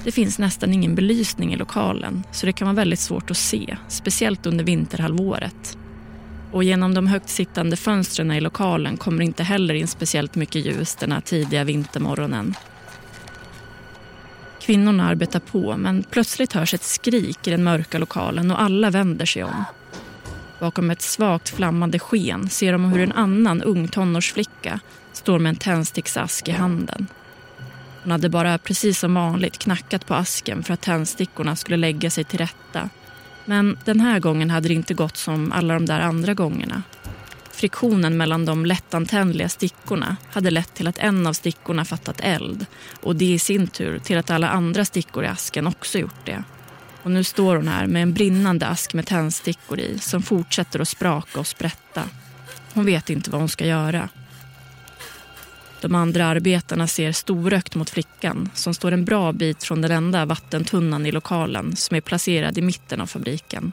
Det 0.05 0.13
finns 0.13 0.39
nästan 0.39 0.73
ingen 0.73 0.95
belysning 0.95 1.53
i 1.53 1.57
lokalen 1.57 2.23
så 2.33 2.47
det 2.47 2.53
kan 2.53 2.67
vara 2.67 2.77
väldigt 2.77 3.01
svårt 3.01 3.31
att 3.31 3.37
se, 3.37 3.77
speciellt 3.89 4.47
under 4.47 4.65
vinterhalvåret. 4.65 5.79
Och 6.53 6.65
genom 6.65 6.95
de 6.95 7.07
högt 7.07 7.29
sittande 7.29 7.77
fönstren 7.77 8.33
i 8.33 8.41
lokalen 8.41 8.97
kommer 8.97 9.23
inte 9.23 9.43
heller 9.43 9.75
in 9.75 9.89
speciellt 9.89 10.35
mycket 10.35 10.67
ljus 10.67 10.95
den 10.95 11.13
här 11.13 11.21
tidiga 11.21 11.65
vintermorgonen. 11.65 12.55
Kvinnorna 14.61 15.09
arbetar 15.09 15.41
på 15.41 15.77
men 15.77 16.05
plötsligt 16.11 16.53
hörs 16.53 16.75
ett 16.75 16.83
skrik 16.83 17.47
i 17.47 17.51
den 17.51 17.65
mörka 17.65 17.99
lokalen 17.99 18.51
och 18.51 18.61
alla 18.63 18.91
vänder 18.91 19.27
sig 19.27 19.45
om. 19.45 19.65
Bakom 20.61 20.91
ett 20.91 21.03
svagt 21.03 21.49
flammande 21.49 21.99
sken 21.99 22.49
ser 22.49 22.73
de 22.73 22.85
hur 22.85 23.01
en 23.01 23.13
annan 23.13 23.63
ung 23.63 23.89
tonårsflicka 23.89 24.81
står 25.13 25.39
med 25.39 25.51
en 25.51 25.57
tändsticksask 25.57 26.49
i 26.49 26.53
handen. 26.53 27.07
Hon 28.03 28.13
hade 28.13 28.29
bara 28.29 28.59
precis 28.59 28.99
som 28.99 29.15
vanligt 29.15 29.59
knackat 29.59 30.07
på 30.07 30.15
asken 30.15 30.63
för 30.63 30.75
att 30.75 30.81
tändstickorna 30.81 31.57
skulle 31.57 31.77
lägga 31.77 32.11
sig 32.11 32.25
till 32.25 32.39
rätta. 32.39 32.91
Men 33.49 33.79
den 33.85 34.01
här 34.01 34.21
gången 34.21 34.51
hade 34.51 34.69
det 34.69 34.75
inte 34.75 34.95
gått 34.95 35.17
som 35.17 35.53
alla 35.53 35.75
de 35.75 35.87
där 35.87 36.01
andra 36.01 36.35
gångerna. 36.35 36.83
Friktionen 37.51 38.17
mellan 38.17 38.45
de 38.45 38.67
lättantändliga 38.67 39.49
stickorna 39.49 40.17
hade 40.31 40.51
lett 40.51 40.75
till 40.75 40.87
att 40.87 40.99
en 40.99 41.27
av 41.27 41.33
stickorna 41.33 41.85
fattat 41.85 42.21
eld 42.21 42.67
och 43.03 43.17
det 43.17 43.25
i 43.25 43.39
sin 43.39 43.67
tur 43.67 43.99
till 43.99 44.19
att 44.19 44.31
alla 44.31 44.49
andra 44.49 44.85
stickor 44.85 45.25
i 45.25 45.27
asken 45.27 45.67
också 45.67 45.99
gjort 45.99 46.27
det. 46.27 46.43
Och 47.03 47.11
nu 47.11 47.25
står 47.25 47.57
hon 47.57 47.69
här 47.69 47.87
med 47.87 48.03
en 48.03 48.13
brinnande 48.13 48.67
ask 48.67 48.95
med 48.95 49.07
tändstickor 49.07 49.79
i 49.81 49.99
som 49.99 50.23
fortsätter 50.23 50.81
att 50.81 50.89
spraka 50.89 51.41
och 51.41 51.47
sprätta. 51.47 52.03
Hon 52.75 52.85
vet 52.85 53.11
inte 53.11 53.31
vad 53.31 53.41
hon 53.41 53.49
ska 53.49 53.67
göra. 53.67 54.09
De 55.81 55.95
andra 55.95 56.27
arbetarna 56.27 56.87
ser 56.87 57.13
storökt 57.13 57.75
mot 57.75 57.91
flickan 57.91 58.51
som 58.55 58.75
står 58.75 58.93
en 58.93 59.05
bra 59.05 59.33
bit 59.33 59.65
från 59.65 59.83
den 59.83 59.91
enda 59.91 60.25
vattentunnan 60.25 61.07
i 61.07 61.13
lokalen 61.13 61.77
som 61.77 61.97
är 61.97 62.01
placerad 62.01 62.59
i 62.59 62.63
mitten 62.63 63.01
av 63.01 63.07
fabriken. 63.07 63.73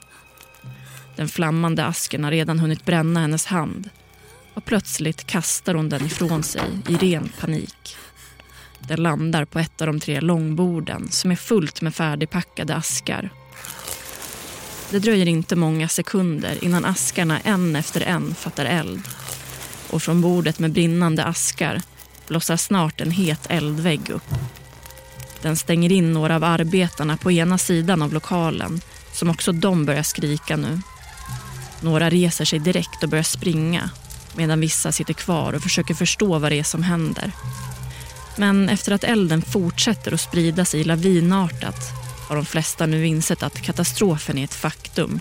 Den 1.15 1.27
flammande 1.27 1.85
asken 1.85 2.24
har 2.24 2.31
redan 2.31 2.59
hunnit 2.59 2.85
bränna 2.85 3.19
hennes 3.19 3.45
hand 3.45 3.89
och 4.53 4.65
plötsligt 4.65 5.27
kastar 5.27 5.74
hon 5.74 5.89
den 5.89 6.05
ifrån 6.05 6.43
sig 6.43 6.62
i 6.89 6.95
ren 6.95 7.29
panik. 7.39 7.97
Den 8.79 9.03
landar 9.03 9.45
på 9.45 9.59
ett 9.59 9.81
av 9.81 9.88
de 9.88 10.00
tre 10.00 10.21
långborden 10.21 11.12
som 11.12 11.31
är 11.31 11.35
fullt 11.35 11.81
med 11.81 11.95
färdigpackade 11.95 12.75
askar. 12.75 13.29
Det 14.89 15.00
dröjer 15.00 15.25
inte 15.25 15.55
många 15.55 15.88
sekunder 15.88 16.63
innan 16.63 16.85
askarna 16.85 17.39
en 17.39 17.75
efter 17.75 18.01
en 18.01 18.35
fattar 18.35 18.65
eld. 18.65 19.01
Och 19.89 20.03
från 20.03 20.21
bordet 20.21 20.59
med 20.59 20.71
brinnande 20.71 21.24
askar 21.24 21.81
blossar 22.27 22.58
snart 22.58 23.01
en 23.01 23.12
het 23.12 23.39
eldvägg 23.50 24.10
upp. 24.10 24.34
Den 25.41 25.55
stänger 25.55 25.91
in 25.91 26.13
några 26.13 26.36
av 26.36 26.44
arbetarna 26.44 27.17
på 27.17 27.32
ena 27.32 27.58
sidan 27.58 28.01
av 28.01 28.13
lokalen 28.13 28.82
som 29.13 29.29
också 29.29 29.51
de 29.51 29.86
börjar 29.86 30.03
skrika 30.03 30.58
nu. 30.58 30.79
Några 31.82 32.10
reser 32.10 32.46
sig 32.46 32.60
direkt 32.60 33.03
och 33.03 33.10
börjar 33.10 33.24
springa 33.24 33.89
medan 34.36 34.60
vissa 34.60 34.91
sitter 34.91 35.13
kvar 35.13 35.53
och 35.53 35.62
försöker 35.62 35.94
förstå 35.94 36.39
vad 36.39 36.51
det 36.51 36.60
är 36.60 36.63
som 36.63 36.84
händer. 36.84 37.32
Men 38.38 38.70
efter 38.70 38.91
att 38.91 39.03
elden 39.03 39.41
fortsätter 39.41 40.13
att 40.13 40.22
sprida 40.22 40.65
sig 40.65 40.84
lavinartat 40.84 41.91
har 42.27 42.36
de 42.36 42.46
flesta 42.46 42.86
nu 42.86 43.08
insett 43.08 43.44
att 43.44 43.62
katastrofen 43.62 44.38
är 44.38 44.44
ett 44.44 44.53
faktum. 44.53 45.20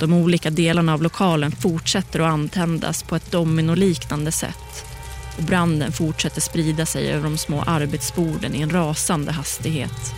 De 0.00 0.12
olika 0.12 0.50
delarna 0.50 0.94
av 0.94 1.02
lokalen 1.02 1.52
fortsätter 1.52 2.20
att 2.20 2.32
antändas 2.32 3.02
på 3.02 3.16
ett 3.16 3.30
dominoliknande 3.30 4.32
sätt 4.32 4.93
och 5.36 5.42
branden 5.42 5.92
fortsätter 5.92 6.40
sprida 6.40 6.86
sig 6.86 7.12
över 7.12 7.24
de 7.24 7.38
små 7.38 7.62
arbetsborden 7.66 8.54
i 8.54 8.60
en 8.60 8.70
rasande 8.70 9.32
hastighet. 9.32 10.14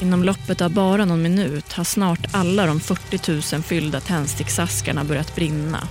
Inom 0.00 0.24
loppet 0.24 0.60
av 0.60 0.70
bara 0.70 1.04
någon 1.04 1.22
minut 1.22 1.72
har 1.72 1.84
snart 1.84 2.26
alla 2.32 2.66
de 2.66 2.80
40 2.80 3.54
000 3.54 3.62
fyllda 3.62 4.00
tändsticksaskarna 4.00 5.04
börjat 5.04 5.34
brinna 5.34 5.88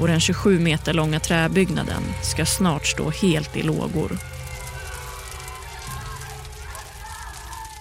och 0.00 0.08
den 0.08 0.20
27 0.20 0.58
meter 0.58 0.92
långa 0.92 1.20
träbyggnaden 1.20 2.02
ska 2.22 2.46
snart 2.46 2.86
stå 2.86 3.10
helt 3.10 3.56
i 3.56 3.62
lågor. 3.62 4.18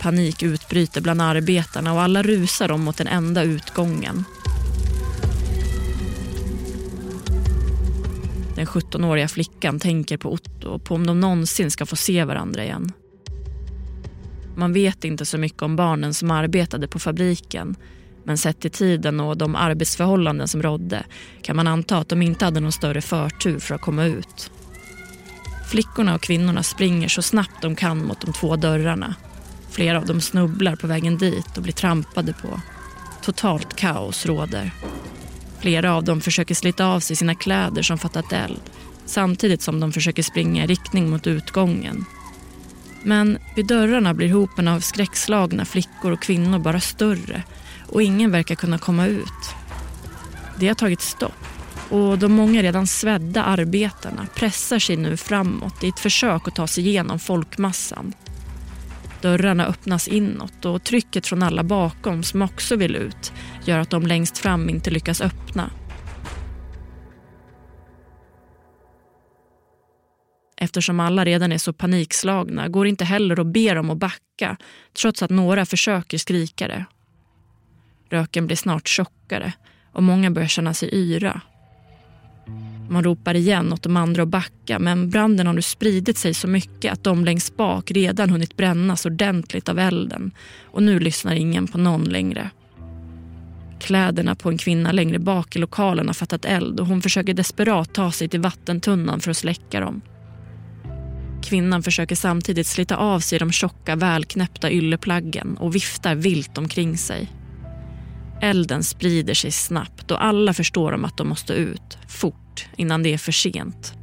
Panik 0.02 0.44
utbryter 0.44 1.02
bland 1.02 1.22
arbetarna 1.22 1.94
och 1.94 2.02
alla 2.02 2.24
rusar 2.24 2.72
om 2.72 2.82
mot 2.82 2.98
den 2.98 3.08
enda 3.08 3.44
utgången. 3.44 4.26
Den 8.56 8.66
17-åriga 8.66 9.28
flickan 9.28 9.80
tänker 9.80 10.18
på 10.18 10.34
Otto 10.34 10.70
och 10.70 10.84
på 10.84 10.96
om 10.96 11.08
de 11.08 11.20
någonsin 11.20 11.72
ska 11.72 11.86
få 11.86 11.96
se 11.96 12.24
varandra 12.24 12.64
igen. 12.64 12.92
Man 14.56 14.74
vet 14.74 15.04
inte 15.04 15.26
så 15.26 15.38
mycket 15.38 15.62
om 15.62 15.76
barnen 15.76 16.14
som 16.14 16.32
arbetade 16.32 16.88
på 16.88 17.00
fabriken 17.00 17.76
men 18.24 18.38
sett 18.38 18.60
till 18.60 18.72
tiden 18.72 19.20
och 19.20 19.38
de 19.38 19.56
arbetsförhållanden 19.56 20.48
som 20.48 20.62
rådde 20.62 21.06
kan 21.42 21.56
man 21.56 21.68
anta 21.68 21.98
att 21.98 22.10
de 22.10 22.22
inte 22.22 22.46
hade 22.46 22.60
någon 22.60 22.72
större 22.72 23.02
förtur 23.02 23.60
för 23.60 23.76
att 23.76 23.82
komma 23.82 24.06
ut. 24.06 24.52
Flickorna 25.70 26.16
och 26.16 26.22
kvinnorna 26.22 26.64
springer 26.64 27.08
så 27.08 27.22
snabbt 27.22 27.62
de 27.62 27.76
kan 27.76 28.06
mot 28.06 28.22
de 28.22 28.34
två 28.34 28.56
dörrarna. 28.56 29.16
Flera 29.70 29.98
av 29.98 30.06
dem 30.06 30.22
snubblar 30.22 30.76
på 30.76 30.88
vägen 30.88 31.18
dit 31.18 31.58
och 31.58 31.64
blir 31.64 31.74
trampade 31.74 32.34
på. 32.34 32.62
Totalt 33.22 33.76
kaos 33.76 34.26
råder. 34.26 34.72
Flera 35.66 35.96
av 35.96 36.04
dem 36.04 36.22
försöker 36.22 36.56
slita 36.56 36.86
av 36.86 37.00
sig 37.00 37.16
sina 37.16 37.36
kläder 37.36 37.82
som 37.82 37.98
fattat 37.98 38.34
eld 38.34 38.62
samtidigt 39.06 39.62
som 39.62 39.80
de 39.80 39.92
försöker 39.92 40.24
springa 40.24 40.64
i 40.64 40.68
riktning 40.68 41.10
mot 41.10 41.28
utgången. 41.28 42.06
Men 43.04 43.38
vid 43.56 43.66
dörrarna 43.66 44.14
blir 44.14 44.30
hopen 44.30 44.68
av 44.68 44.80
skräckslagna 44.80 45.66
flickor 45.66 46.12
och 46.12 46.22
kvinnor 46.22 46.60
bara 46.60 46.80
större 46.80 47.44
och 47.90 48.04
ingen 48.04 48.32
verkar 48.32 48.56
kunna 48.56 48.78
komma 48.78 49.08
ut. 49.08 49.56
Det 50.60 50.68
har 50.68 50.76
tagit 50.76 51.02
stopp 51.02 51.46
och 51.90 52.20
de 52.20 52.32
många 52.32 52.62
redan 52.62 52.88
svedda 52.88 53.44
arbetarna 53.44 54.28
pressar 54.36 54.80
sig 54.80 54.98
nu 54.98 55.18
framåt 55.18 55.84
i 55.84 55.88
ett 55.88 56.00
försök 56.00 56.48
att 56.48 56.56
ta 56.56 56.68
sig 56.68 56.88
igenom 56.88 57.20
folkmassan. 57.20 58.14
Dörrarna 59.22 59.66
öppnas 59.66 60.08
inåt 60.08 60.66
och 60.66 60.84
trycket 60.84 61.28
från 61.28 61.44
alla 61.44 61.64
bakom 61.64 62.24
som 62.24 62.42
också 62.42 62.76
vill 62.76 62.96
ut 62.96 63.34
gör 63.66 63.80
att 63.80 63.90
de 63.90 64.08
längst 64.08 64.38
fram 64.38 64.70
inte 64.70 64.92
lyckas 64.92 65.22
öppna. 65.22 65.70
Eftersom 70.58 71.00
alla 71.00 71.26
redan 71.26 71.52
är 71.52 71.58
så 71.58 71.74
panikslagna 71.74 72.68
går 72.68 72.86
det 72.86 72.90
inte 72.90 73.06
heller 73.06 73.40
att 73.40 73.48
be 73.48 73.74
dem 73.74 73.90
att 73.90 73.98
backa 73.98 74.58
trots 75.02 75.24
att 75.24 75.30
några 75.30 75.66
försöker 75.66 76.18
skrika 76.18 76.68
det. 76.68 76.86
Röken 78.10 78.48
blir 78.48 78.58
snart 78.58 78.88
tjockare 78.88 79.54
och 79.92 80.04
många 80.04 80.32
börjar 80.32 80.48
känna 80.48 80.74
sig 80.74 80.90
yra. 80.94 81.42
Man 82.90 83.04
ropar 83.04 83.36
igen 83.36 83.74
åt 83.74 83.84
de 83.84 83.98
andra 83.98 84.24
att 84.24 84.30
backa 84.30 84.80
men 84.80 85.10
branden 85.10 85.48
har 85.48 85.54
nu 85.54 85.62
spridit 85.62 86.18
sig 86.18 86.34
så 86.34 86.48
mycket 86.48 86.94
att 86.94 87.04
de 87.04 87.26
längst 87.26 87.58
bak 87.58 87.92
redan 87.92 88.30
hunnit 88.30 88.58
brännas 88.58 89.06
ordentligt 89.06 89.70
av 89.70 89.80
elden 89.80 90.32
och 90.72 90.84
nu 90.84 91.00
lyssnar 91.00 91.36
ingen 91.36 91.68
på 91.68 91.78
någon 91.78 92.04
längre. 92.04 92.50
Kläderna 93.80 94.36
på 94.36 94.50
en 94.50 94.58
kvinna 94.58 94.92
längre 94.92 95.20
bak 95.20 95.56
i 95.56 95.60
lokalen 95.60 96.08
har 96.08 96.14
fattat 96.14 96.46
eld 96.46 96.80
och 96.80 96.88
hon 96.88 97.02
försöker 97.02 97.34
desperat 97.34 97.94
ta 97.94 98.12
sig 98.12 98.30
till 98.30 98.42
vattentunnan 98.42 99.20
för 99.20 99.32
att 99.32 99.38
släcka 99.38 99.80
dem. 99.80 100.02
Kvinnan 101.44 101.84
försöker 101.84 102.16
samtidigt 102.16 102.68
slita 102.68 102.96
av 102.96 103.20
sig 103.20 103.40
de 103.40 103.52
tjocka 103.52 103.96
välknäppta 103.96 104.72
ylleplaggen 104.72 105.58
och 105.58 105.76
viftar 105.76 106.16
vilt 106.16 106.58
omkring 106.58 106.98
sig. 106.98 107.32
Elden 108.42 108.84
sprider 108.84 109.34
sig 109.34 109.52
snabbt 109.52 110.12
och 110.12 110.26
alla 110.26 110.54
förstår 110.54 110.92
om 110.92 111.06
att 111.06 111.18
de 111.18 111.28
måste 111.28 111.54
ut, 111.54 111.98
fort, 112.08 112.45
innan 112.78 113.04
det 113.04 113.14
är 113.14 113.18
för 113.18 113.32
sent. 113.32 113.94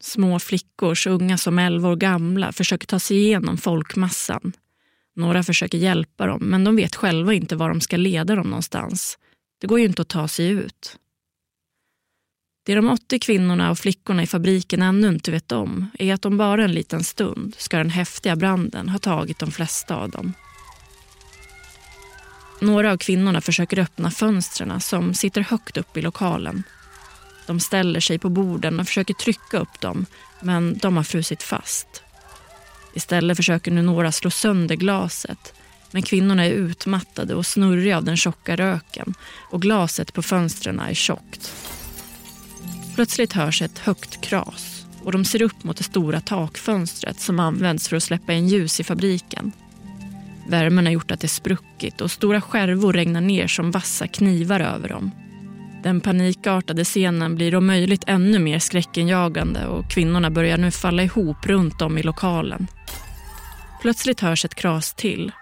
Små 0.00 0.38
flickor, 0.38 0.94
så 0.94 1.10
unga 1.10 1.38
som 1.38 1.58
11 1.58 1.88
år 1.88 1.96
gamla, 1.96 2.52
försöker 2.52 2.86
ta 2.86 2.98
sig 2.98 3.16
igenom 3.16 3.56
folkmassan. 3.56 4.52
Några 5.16 5.42
försöker 5.42 5.78
hjälpa 5.78 6.26
dem, 6.26 6.40
men 6.42 6.64
de 6.64 6.76
vet 6.76 6.96
själva 6.96 7.34
inte 7.34 7.56
var 7.56 7.68
de 7.68 7.80
ska 7.80 7.96
leda 7.96 8.34
dem 8.34 8.46
någonstans. 8.46 9.18
Det 9.60 9.66
går 9.66 9.78
ju 9.80 9.86
inte 9.86 10.02
att 10.02 10.08
ta 10.08 10.28
sig 10.28 10.48
ut. 10.48 10.98
Det 12.68 12.74
de 12.74 12.88
80 12.88 13.18
kvinnorna 13.18 13.70
och 13.70 13.78
flickorna 13.78 14.22
i 14.22 14.26
fabriken 14.26 14.82
ännu 14.82 15.08
inte 15.08 15.30
vet 15.30 15.52
om 15.52 15.90
är 15.98 16.14
att 16.14 16.24
om 16.24 16.36
bara 16.36 16.64
en 16.64 16.72
liten 16.72 17.04
stund 17.04 17.54
ska 17.58 17.78
den 17.78 17.90
häftiga 17.90 18.36
branden 18.36 18.88
ha 18.88 18.98
tagit 18.98 19.38
de 19.38 19.50
flesta 19.50 19.96
av 19.96 20.10
dem. 20.10 20.32
Några 22.60 22.92
av 22.92 22.96
kvinnorna 22.96 23.40
försöker 23.40 23.78
öppna 23.78 24.10
fönstren 24.10 24.80
som 24.80 25.14
sitter 25.14 25.40
högt 25.40 25.76
upp 25.76 25.96
i 25.96 26.02
lokalen. 26.02 26.62
De 27.46 27.60
ställer 27.60 28.00
sig 28.00 28.18
på 28.18 28.28
borden 28.28 28.80
och 28.80 28.86
försöker 28.86 29.14
trycka 29.14 29.58
upp 29.58 29.80
dem, 29.80 30.06
men 30.40 30.78
de 30.78 30.96
har 30.96 31.04
frusit 31.04 31.42
fast. 31.42 32.02
Istället 32.94 33.36
försöker 33.36 33.70
nu 33.70 33.82
några 33.82 34.12
slå 34.12 34.30
sönder 34.30 34.76
glaset. 34.76 35.54
Men 35.90 36.02
kvinnorna 36.02 36.44
är 36.44 36.50
utmattade 36.50 37.34
och 37.34 37.46
snurriga 37.46 37.96
av 37.96 38.04
den 38.04 38.16
tjocka 38.16 38.56
röken 38.56 39.14
och 39.50 39.62
glaset 39.62 40.14
på 40.14 40.22
fönstren 40.22 40.80
är 40.80 40.94
tjockt. 40.94 41.54
Plötsligt 42.98 43.32
hörs 43.32 43.62
ett 43.62 43.78
högt 43.78 44.20
kras 44.20 44.86
och 45.04 45.12
de 45.12 45.24
ser 45.24 45.42
upp 45.42 45.64
mot 45.64 45.76
det 45.76 45.84
stora 45.84 46.20
takfönstret 46.20 47.20
som 47.20 47.40
används 47.40 47.88
för 47.88 47.96
att 47.96 48.02
släppa 48.02 48.32
in 48.32 48.48
ljus 48.48 48.80
i 48.80 48.84
fabriken. 48.84 49.52
Värmen 50.48 50.86
har 50.86 50.92
gjort 50.92 51.10
att 51.10 51.20
det 51.20 51.28
spruckit 51.28 52.00
och 52.00 52.10
stora 52.10 52.40
skärvor 52.40 52.92
regnar 52.92 53.20
ner 53.20 53.46
som 53.46 53.70
vassa 53.70 54.06
knivar 54.06 54.60
över 54.60 54.88
dem. 54.88 55.10
Den 55.82 56.00
panikartade 56.00 56.84
scenen 56.84 57.34
blir 57.34 57.54
om 57.54 57.66
möjligt 57.66 58.04
ännu 58.06 58.38
mer 58.38 58.58
skräckenjagande 58.58 59.66
och 59.66 59.90
kvinnorna 59.90 60.30
börjar 60.30 60.58
nu 60.58 60.70
falla 60.70 61.02
ihop 61.02 61.46
runt 61.46 61.82
om 61.82 61.98
i 61.98 62.02
lokalen. 62.02 62.66
Plötsligt 63.82 64.20
hörs 64.20 64.44
ett 64.44 64.54
kras 64.54 64.94
till 64.94 65.32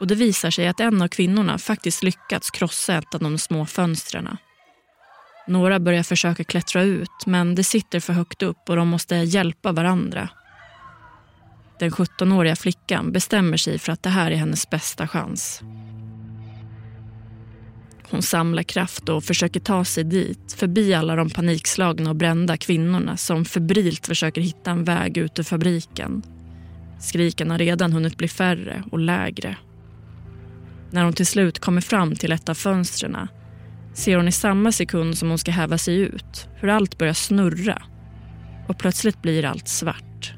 och 0.00 0.06
det 0.06 0.14
visar 0.14 0.50
sig 0.50 0.68
att 0.68 0.80
en 0.80 1.02
av 1.02 1.08
kvinnorna 1.08 1.58
faktiskt 1.58 2.02
lyckats 2.02 2.50
krossa 2.50 2.98
ett 2.98 3.14
av 3.14 3.20
de 3.20 3.38
små 3.38 3.66
fönstren. 3.66 4.28
Några 5.48 5.80
börjar 5.80 6.02
försöka 6.02 6.44
klättra 6.44 6.82
ut 6.82 7.26
men 7.26 7.54
det 7.54 7.64
sitter 7.64 8.00
för 8.00 8.12
högt 8.12 8.42
upp 8.42 8.68
och 8.68 8.76
de 8.76 8.88
måste 8.88 9.16
hjälpa 9.16 9.72
varandra. 9.72 10.28
Den 11.78 11.90
17-åriga 11.90 12.56
flickan 12.56 13.12
bestämmer 13.12 13.56
sig 13.56 13.78
för 13.78 13.92
att 13.92 14.02
det 14.02 14.10
här 14.10 14.30
är 14.30 14.36
hennes 14.36 14.70
bästa 14.70 15.08
chans. 15.08 15.62
Hon 18.10 18.22
samlar 18.22 18.62
kraft 18.62 19.08
och 19.08 19.24
försöker 19.24 19.60
ta 19.60 19.84
sig 19.84 20.04
dit 20.04 20.52
förbi 20.52 20.94
alla 20.94 21.16
de 21.16 21.30
panikslagna 21.30 22.10
och 22.10 22.16
brända 22.16 22.56
kvinnorna 22.56 23.16
som 23.16 23.44
febrilt 23.44 24.06
försöker 24.06 24.40
hitta 24.40 24.70
en 24.70 24.84
väg 24.84 25.16
ut 25.16 25.38
ur 25.38 25.42
fabriken. 25.42 26.22
Skriken 27.00 27.50
har 27.50 27.58
redan 27.58 27.92
hunnit 27.92 28.16
bli 28.16 28.28
färre 28.28 28.82
och 28.92 28.98
lägre. 28.98 29.56
När 30.90 31.04
hon 31.04 31.12
till 31.12 31.26
slut 31.26 31.58
kommer 31.58 31.80
fram 31.80 32.16
till 32.16 32.32
ett 32.32 32.48
av 32.48 32.54
fönstren 32.54 33.16
ser 33.96 34.16
hon 34.16 34.28
i 34.28 34.32
samma 34.32 34.72
sekund 34.72 35.18
som 35.18 35.28
hon 35.28 35.38
ska 35.38 35.50
häva 35.50 35.78
sig 35.78 35.96
ut 35.96 36.48
hur 36.54 36.68
allt 36.68 36.98
börjar 36.98 37.14
snurra 37.14 37.82
och 38.68 38.78
plötsligt 38.78 39.22
blir 39.22 39.44
allt 39.44 39.68
svart. 39.68 40.32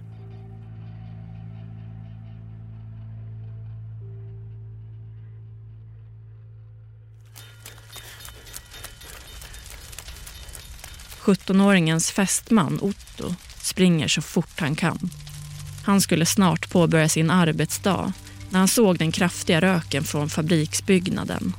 Sjuttonåringens 11.19 12.11
fästman 12.11 12.79
Otto 12.83 13.35
springer 13.61 14.09
så 14.09 14.23
fort 14.23 14.61
han 14.61 14.75
kan. 14.75 15.11
Han 15.85 16.01
skulle 16.01 16.27
snart 16.27 16.71
påbörja 16.71 17.09
sin 17.09 17.31
arbetsdag 17.31 18.13
när 18.51 18.59
han 18.59 18.69
såg 18.69 18.99
den 18.99 19.13
kraftiga 19.13 19.61
röken 19.61 20.05
från 20.05 20.29
fabriksbyggnaden. 20.29 21.53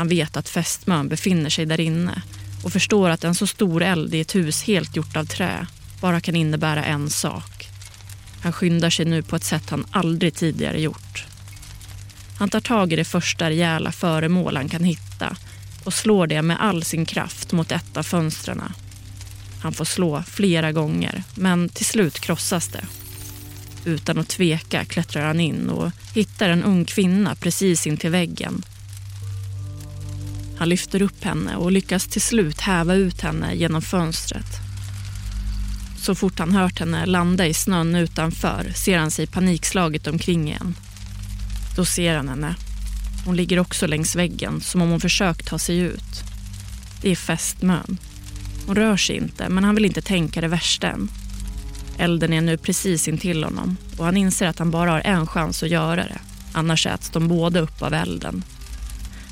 Han 0.00 0.08
vet 0.08 0.36
att 0.36 0.48
fästmön 0.48 1.08
befinner 1.08 1.50
sig 1.50 1.66
där 1.66 1.80
inne 1.80 2.22
och 2.62 2.72
förstår 2.72 3.10
att 3.10 3.24
en 3.24 3.34
så 3.34 3.46
stor 3.46 3.82
eld 3.82 4.14
i 4.14 4.20
ett 4.20 4.34
hus 4.34 4.62
helt 4.62 4.96
gjort 4.96 5.16
av 5.16 5.24
trä 5.24 5.66
bara 6.00 6.20
kan 6.20 6.36
innebära 6.36 6.84
en 6.84 7.10
sak. 7.10 7.68
Han 8.42 8.52
skyndar 8.52 8.90
sig 8.90 9.04
nu 9.06 9.22
på 9.22 9.36
ett 9.36 9.44
sätt 9.44 9.70
han 9.70 9.86
aldrig 9.90 10.34
tidigare 10.34 10.80
gjort. 10.80 11.24
Han 12.38 12.48
tar 12.48 12.60
tag 12.60 12.92
i 12.92 12.96
det 12.96 13.04
första 13.04 13.50
rejäla 13.50 13.92
föremål 13.92 14.56
han 14.56 14.68
kan 14.68 14.84
hitta 14.84 15.36
och 15.84 15.94
slår 15.94 16.26
det 16.26 16.42
med 16.42 16.60
all 16.60 16.84
sin 16.84 17.06
kraft 17.06 17.52
mot 17.52 17.72
ett 17.72 17.96
av 17.96 18.02
fönstren. 18.02 18.62
Han 19.62 19.72
får 19.72 19.84
slå 19.84 20.22
flera 20.22 20.72
gånger, 20.72 21.22
men 21.34 21.68
till 21.68 21.86
slut 21.86 22.20
krossas 22.20 22.68
det. 22.68 22.84
Utan 23.84 24.18
att 24.18 24.28
tveka 24.28 24.84
klättrar 24.84 25.26
han 25.26 25.40
in 25.40 25.70
och 25.70 25.92
hittar 26.14 26.48
en 26.48 26.64
ung 26.64 26.84
kvinna 26.84 27.34
precis 27.34 27.86
intill 27.86 28.10
väggen. 28.10 28.62
Han 30.60 30.68
lyfter 30.68 31.02
upp 31.02 31.24
henne 31.24 31.56
och 31.56 31.72
lyckas 31.72 32.06
till 32.06 32.20
slut 32.20 32.60
häva 32.60 32.94
ut 32.94 33.20
henne 33.20 33.54
genom 33.54 33.82
fönstret. 33.82 34.46
Så 35.98 36.14
fort 36.14 36.38
han 36.38 36.52
hört 36.52 36.78
henne 36.78 37.06
landa 37.06 37.46
i 37.46 37.54
snön 37.54 37.94
utanför 37.94 38.72
ser 38.76 38.98
han 38.98 39.10
sig 39.10 39.26
panikslaget 39.26 40.06
omkring 40.06 40.48
igen. 40.48 40.74
Då 41.76 41.84
ser 41.84 42.16
han 42.16 42.28
henne. 42.28 42.54
Hon 43.26 43.36
ligger 43.36 43.58
också 43.58 43.86
längs 43.86 44.16
väggen 44.16 44.60
som 44.60 44.82
om 44.82 44.90
hon 44.90 45.00
försökt 45.00 45.46
ta 45.46 45.58
sig 45.58 45.78
ut. 45.78 46.24
Det 47.02 47.10
är 47.10 47.16
fästmön. 47.16 47.98
Hon 48.66 48.76
rör 48.76 48.96
sig 48.96 49.16
inte, 49.16 49.48
men 49.48 49.64
han 49.64 49.74
vill 49.74 49.84
inte 49.84 50.02
tänka 50.02 50.40
det 50.40 50.48
värsta 50.48 50.88
än. 50.88 51.08
Elden 51.98 52.32
är 52.32 52.40
nu 52.40 52.56
precis 52.56 53.08
intill 53.08 53.44
honom 53.44 53.76
och 53.96 54.04
han 54.04 54.16
inser 54.16 54.46
att 54.46 54.58
han 54.58 54.70
bara 54.70 54.90
har 54.90 55.00
en 55.00 55.26
chans 55.26 55.62
att 55.62 55.70
göra 55.70 56.02
det. 56.02 56.20
Annars 56.52 56.86
äts 56.86 57.10
de 57.10 57.28
båda 57.28 57.60
upp 57.60 57.82
av 57.82 57.94
elden. 57.94 58.44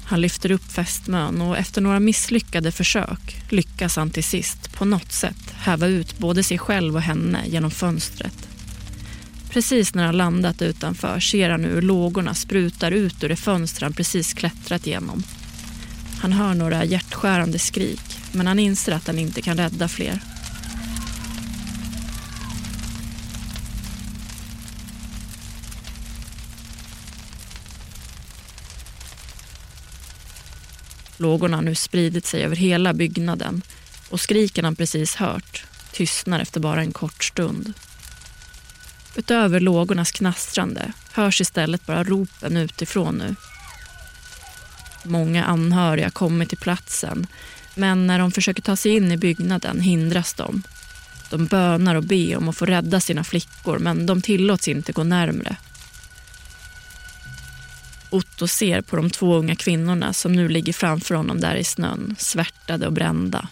Han 0.08 0.20
lyfter 0.20 0.50
upp 0.50 0.72
fästmön 0.72 1.40
och 1.40 1.58
efter 1.58 1.80
några 1.80 2.00
misslyckade 2.00 2.72
försök 2.72 3.42
lyckas 3.48 3.96
han 3.96 4.10
till 4.10 4.24
sist 4.24 4.72
på 4.72 4.84
något 4.84 5.12
sätt 5.12 5.54
häva 5.56 5.86
ut 5.86 6.18
både 6.18 6.42
sig 6.42 6.58
själv 6.58 6.94
och 6.94 7.02
henne 7.02 7.44
genom 7.46 7.70
fönstret. 7.70 8.48
Precis 9.50 9.94
när 9.94 10.06
han 10.06 10.16
landat 10.16 10.62
utanför 10.62 11.20
ser 11.20 11.50
han 11.50 11.64
hur 11.64 11.82
lågorna 11.82 12.34
sprutar 12.34 12.90
ut 12.90 13.24
ur 13.24 13.28
det 13.28 13.36
fönster 13.36 13.82
han 13.82 13.92
precis 13.92 14.34
klättrat 14.34 14.86
genom. 14.86 15.22
Han 16.20 16.32
hör 16.32 16.54
några 16.54 16.84
hjärtskärande 16.84 17.58
skrik 17.58 18.18
men 18.32 18.46
han 18.46 18.58
inser 18.58 18.92
att 18.92 19.06
han 19.06 19.18
inte 19.18 19.42
kan 19.42 19.56
rädda 19.56 19.88
fler. 19.88 20.20
Lågorna 31.20 31.56
har 31.56 31.64
nu 31.64 31.74
spridit 31.74 32.26
sig 32.26 32.42
över 32.44 32.56
hela 32.56 32.92
byggnaden 32.92 33.62
och 34.08 34.20
skriken 34.20 34.64
han 34.64 34.76
precis 34.76 35.14
hört 35.14 35.64
tystnar 35.92 36.40
efter 36.40 36.60
bara 36.60 36.80
en 36.80 36.92
kort 36.92 37.24
stund. 37.24 37.72
Utöver 39.16 39.60
lågornas 39.60 40.12
knastrande 40.12 40.92
hörs 41.12 41.40
istället 41.40 41.86
bara 41.86 42.04
ropen 42.04 42.56
utifrån 42.56 43.14
nu. 43.18 43.34
Många 45.04 45.44
anhöriga 45.44 46.10
kommer 46.10 46.46
till 46.46 46.58
platsen 46.58 47.26
men 47.74 48.06
när 48.06 48.18
de 48.18 48.32
försöker 48.32 48.62
ta 48.62 48.76
sig 48.76 48.96
in 48.96 49.12
i 49.12 49.16
byggnaden 49.16 49.80
hindras 49.80 50.34
de. 50.34 50.62
De 51.30 51.46
bönar 51.46 51.94
och 51.94 52.04
ber 52.04 52.36
om 52.36 52.48
att 52.48 52.56
få 52.56 52.66
rädda 52.66 53.00
sina 53.00 53.24
flickor 53.24 53.78
men 53.78 54.06
de 54.06 54.22
tillåts 54.22 54.68
inte 54.68 54.92
gå 54.92 55.04
närmre. 55.04 55.56
Otto 58.10 58.48
ser 58.48 58.80
på 58.80 58.96
de 58.96 59.10
två 59.10 59.34
unga 59.34 59.56
kvinnorna 59.56 60.12
som 60.12 60.32
nu 60.32 60.48
ligger 60.48 60.72
framför 60.72 61.14
honom 61.14 61.40
där 61.40 61.54
i 61.54 61.64
snön, 61.64 62.16
svärtade 62.18 62.86
och 62.86 62.92
brända. 62.92 63.48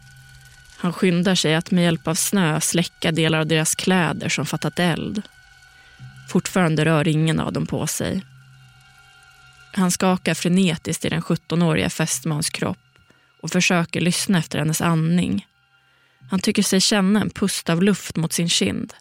Han 0.76 0.92
skyndar 0.92 1.34
sig 1.34 1.54
att 1.54 1.70
med 1.70 1.84
hjälp 1.84 2.08
av 2.08 2.14
snö 2.14 2.60
släcka 2.60 3.12
delar 3.12 3.38
av 3.38 3.46
deras 3.46 3.74
kläder 3.74 4.28
som 4.28 4.46
fattat 4.46 4.78
eld. 4.78 5.22
Fortfarande 6.28 6.84
rör 6.84 7.08
ingen 7.08 7.40
av 7.40 7.52
dem 7.52 7.66
på 7.66 7.86
sig. 7.86 8.22
Han 9.72 9.90
skakar 9.90 10.34
frenetiskt 10.34 11.04
i 11.04 11.08
den 11.08 11.22
17-åriga 11.22 11.90
fästmans 11.90 12.50
kropp 12.50 12.78
och 13.42 13.50
försöker 13.50 14.00
lyssna 14.00 14.38
efter 14.38 14.58
hennes 14.58 14.80
andning. 14.80 15.46
Han 16.30 16.40
tycker 16.40 16.62
sig 16.62 16.80
känna 16.80 17.20
en 17.20 17.30
pust 17.30 17.70
av 17.70 17.82
luft 17.82 18.16
mot 18.16 18.32
sin 18.32 18.48
kind 18.48 18.92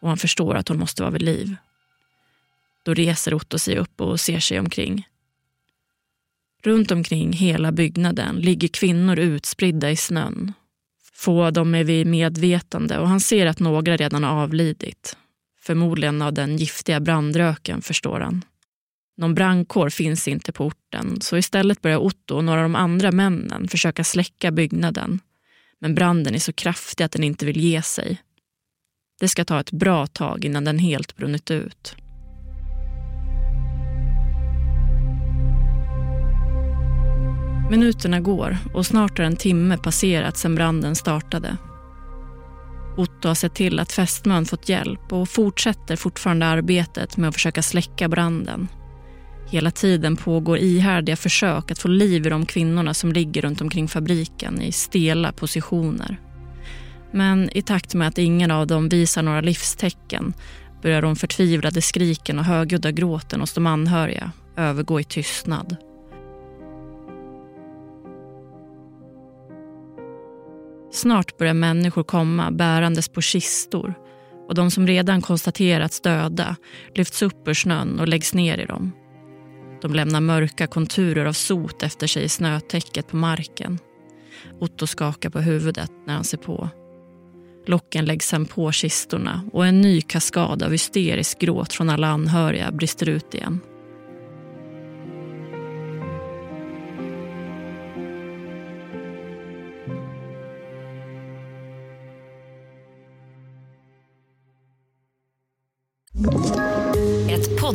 och 0.00 0.08
han 0.08 0.18
förstår 0.18 0.54
att 0.54 0.68
hon 0.68 0.78
måste 0.78 1.02
vara 1.02 1.12
vid 1.12 1.22
liv. 1.22 1.56
Då 2.82 2.94
reser 2.94 3.34
Otto 3.34 3.58
sig 3.58 3.78
upp 3.78 4.00
och 4.00 4.20
ser 4.20 4.40
sig 4.40 4.58
omkring. 4.58 5.08
Runt 6.62 6.90
omkring 6.90 7.32
hela 7.32 7.72
byggnaden 7.72 8.36
ligger 8.36 8.68
kvinnor 8.68 9.18
utspridda 9.18 9.90
i 9.90 9.96
snön. 9.96 10.52
Få 11.12 11.44
av 11.44 11.52
dem 11.52 11.74
är 11.74 11.84
vid 11.84 12.06
medvetande 12.06 12.98
och 12.98 13.08
han 13.08 13.20
ser 13.20 13.46
att 13.46 13.60
några 13.60 13.96
redan 13.96 14.24
har 14.24 14.42
avlidit. 14.42 15.16
Förmodligen 15.60 16.22
av 16.22 16.32
den 16.32 16.56
giftiga 16.56 17.00
brandröken, 17.00 17.82
förstår 17.82 18.20
han. 18.20 18.44
Någon 19.16 19.34
brandkår 19.34 19.90
finns 19.90 20.28
inte 20.28 20.52
på 20.52 20.64
orten 20.64 21.20
så 21.20 21.36
istället 21.36 21.82
börjar 21.82 21.98
Otto 21.98 22.36
och 22.36 22.44
några 22.44 22.58
av 22.58 22.64
de 22.64 22.74
andra 22.74 23.12
männen 23.12 23.68
försöka 23.68 24.04
släcka 24.04 24.50
byggnaden. 24.50 25.20
Men 25.78 25.94
branden 25.94 26.34
är 26.34 26.38
så 26.38 26.52
kraftig 26.52 27.04
att 27.04 27.12
den 27.12 27.24
inte 27.24 27.46
vill 27.46 27.60
ge 27.60 27.82
sig. 27.82 28.22
Det 29.20 29.28
ska 29.28 29.44
ta 29.44 29.60
ett 29.60 29.70
bra 29.70 30.06
tag 30.06 30.44
innan 30.44 30.64
den 30.64 30.78
helt 30.78 31.16
brunnit 31.16 31.50
ut. 31.50 31.96
Minuterna 37.72 38.20
går 38.20 38.58
och 38.74 38.86
snart 38.86 39.18
har 39.18 39.24
en 39.24 39.36
timme 39.36 39.78
passerat 39.78 40.36
sedan 40.36 40.54
branden 40.54 40.94
startade. 40.94 41.56
Otto 42.96 43.28
har 43.28 43.34
sett 43.34 43.54
till 43.54 43.78
att 43.78 43.92
fästmön 43.92 44.44
fått 44.44 44.68
hjälp 44.68 45.12
och 45.12 45.28
fortsätter 45.28 45.96
fortfarande 45.96 46.46
arbetet 46.46 47.16
med 47.16 47.28
att 47.28 47.34
försöka 47.34 47.62
släcka 47.62 48.08
branden. 48.08 48.68
Hela 49.50 49.70
tiden 49.70 50.16
pågår 50.16 50.58
ihärdiga 50.58 51.16
försök 51.16 51.70
att 51.70 51.78
få 51.78 51.88
liv 51.88 52.26
i 52.26 52.30
de 52.30 52.46
kvinnorna 52.46 52.94
som 52.94 53.12
ligger 53.12 53.42
runt 53.42 53.60
omkring 53.60 53.88
fabriken 53.88 54.62
i 54.62 54.72
stela 54.72 55.32
positioner. 55.32 56.20
Men 57.12 57.50
i 57.56 57.62
takt 57.62 57.94
med 57.94 58.08
att 58.08 58.18
ingen 58.18 58.50
av 58.50 58.66
dem 58.66 58.88
visar 58.88 59.22
några 59.22 59.40
livstecken 59.40 60.34
börjar 60.82 61.02
de 61.02 61.16
förtvivlade 61.16 61.82
skriken 61.82 62.38
och 62.38 62.44
högljudda 62.44 62.90
gråten 62.90 63.40
hos 63.40 63.52
de 63.52 63.66
anhöriga 63.66 64.32
övergå 64.56 65.00
i 65.00 65.04
tystnad. 65.04 65.76
Snart 70.92 71.38
börjar 71.38 71.54
människor 71.54 72.02
komma 72.04 72.50
bärandes 72.50 73.08
på 73.08 73.20
kistor 73.20 73.94
och 74.48 74.54
de 74.54 74.70
som 74.70 74.86
redan 74.86 75.22
konstaterats 75.22 76.00
döda 76.00 76.56
lyfts 76.94 77.22
upp 77.22 77.48
ur 77.48 77.54
snön 77.54 78.00
och 78.00 78.08
läggs 78.08 78.34
ner 78.34 78.58
i 78.58 78.66
dem. 78.66 78.92
De 79.82 79.94
lämnar 79.94 80.20
mörka 80.20 80.66
konturer 80.66 81.24
av 81.24 81.32
sot 81.32 81.82
efter 81.82 82.06
sig 82.06 82.24
i 82.24 82.28
snötäcket 82.28 83.08
på 83.08 83.16
marken. 83.16 83.78
Otto 84.60 84.86
skakar 84.86 85.30
på 85.30 85.40
huvudet 85.40 85.90
när 86.06 86.14
han 86.14 86.24
ser 86.24 86.38
på. 86.38 86.68
Locken 87.66 88.04
läggs 88.04 88.28
sen 88.28 88.46
på 88.46 88.72
kistorna 88.72 89.44
och 89.52 89.66
en 89.66 89.80
ny 89.80 90.00
kaskad 90.00 90.62
av 90.62 90.70
hysterisk 90.70 91.38
gråt 91.38 91.72
från 91.72 91.90
alla 91.90 92.06
anhöriga 92.06 92.72
brister 92.72 93.08
ut 93.08 93.34
igen. 93.34 93.60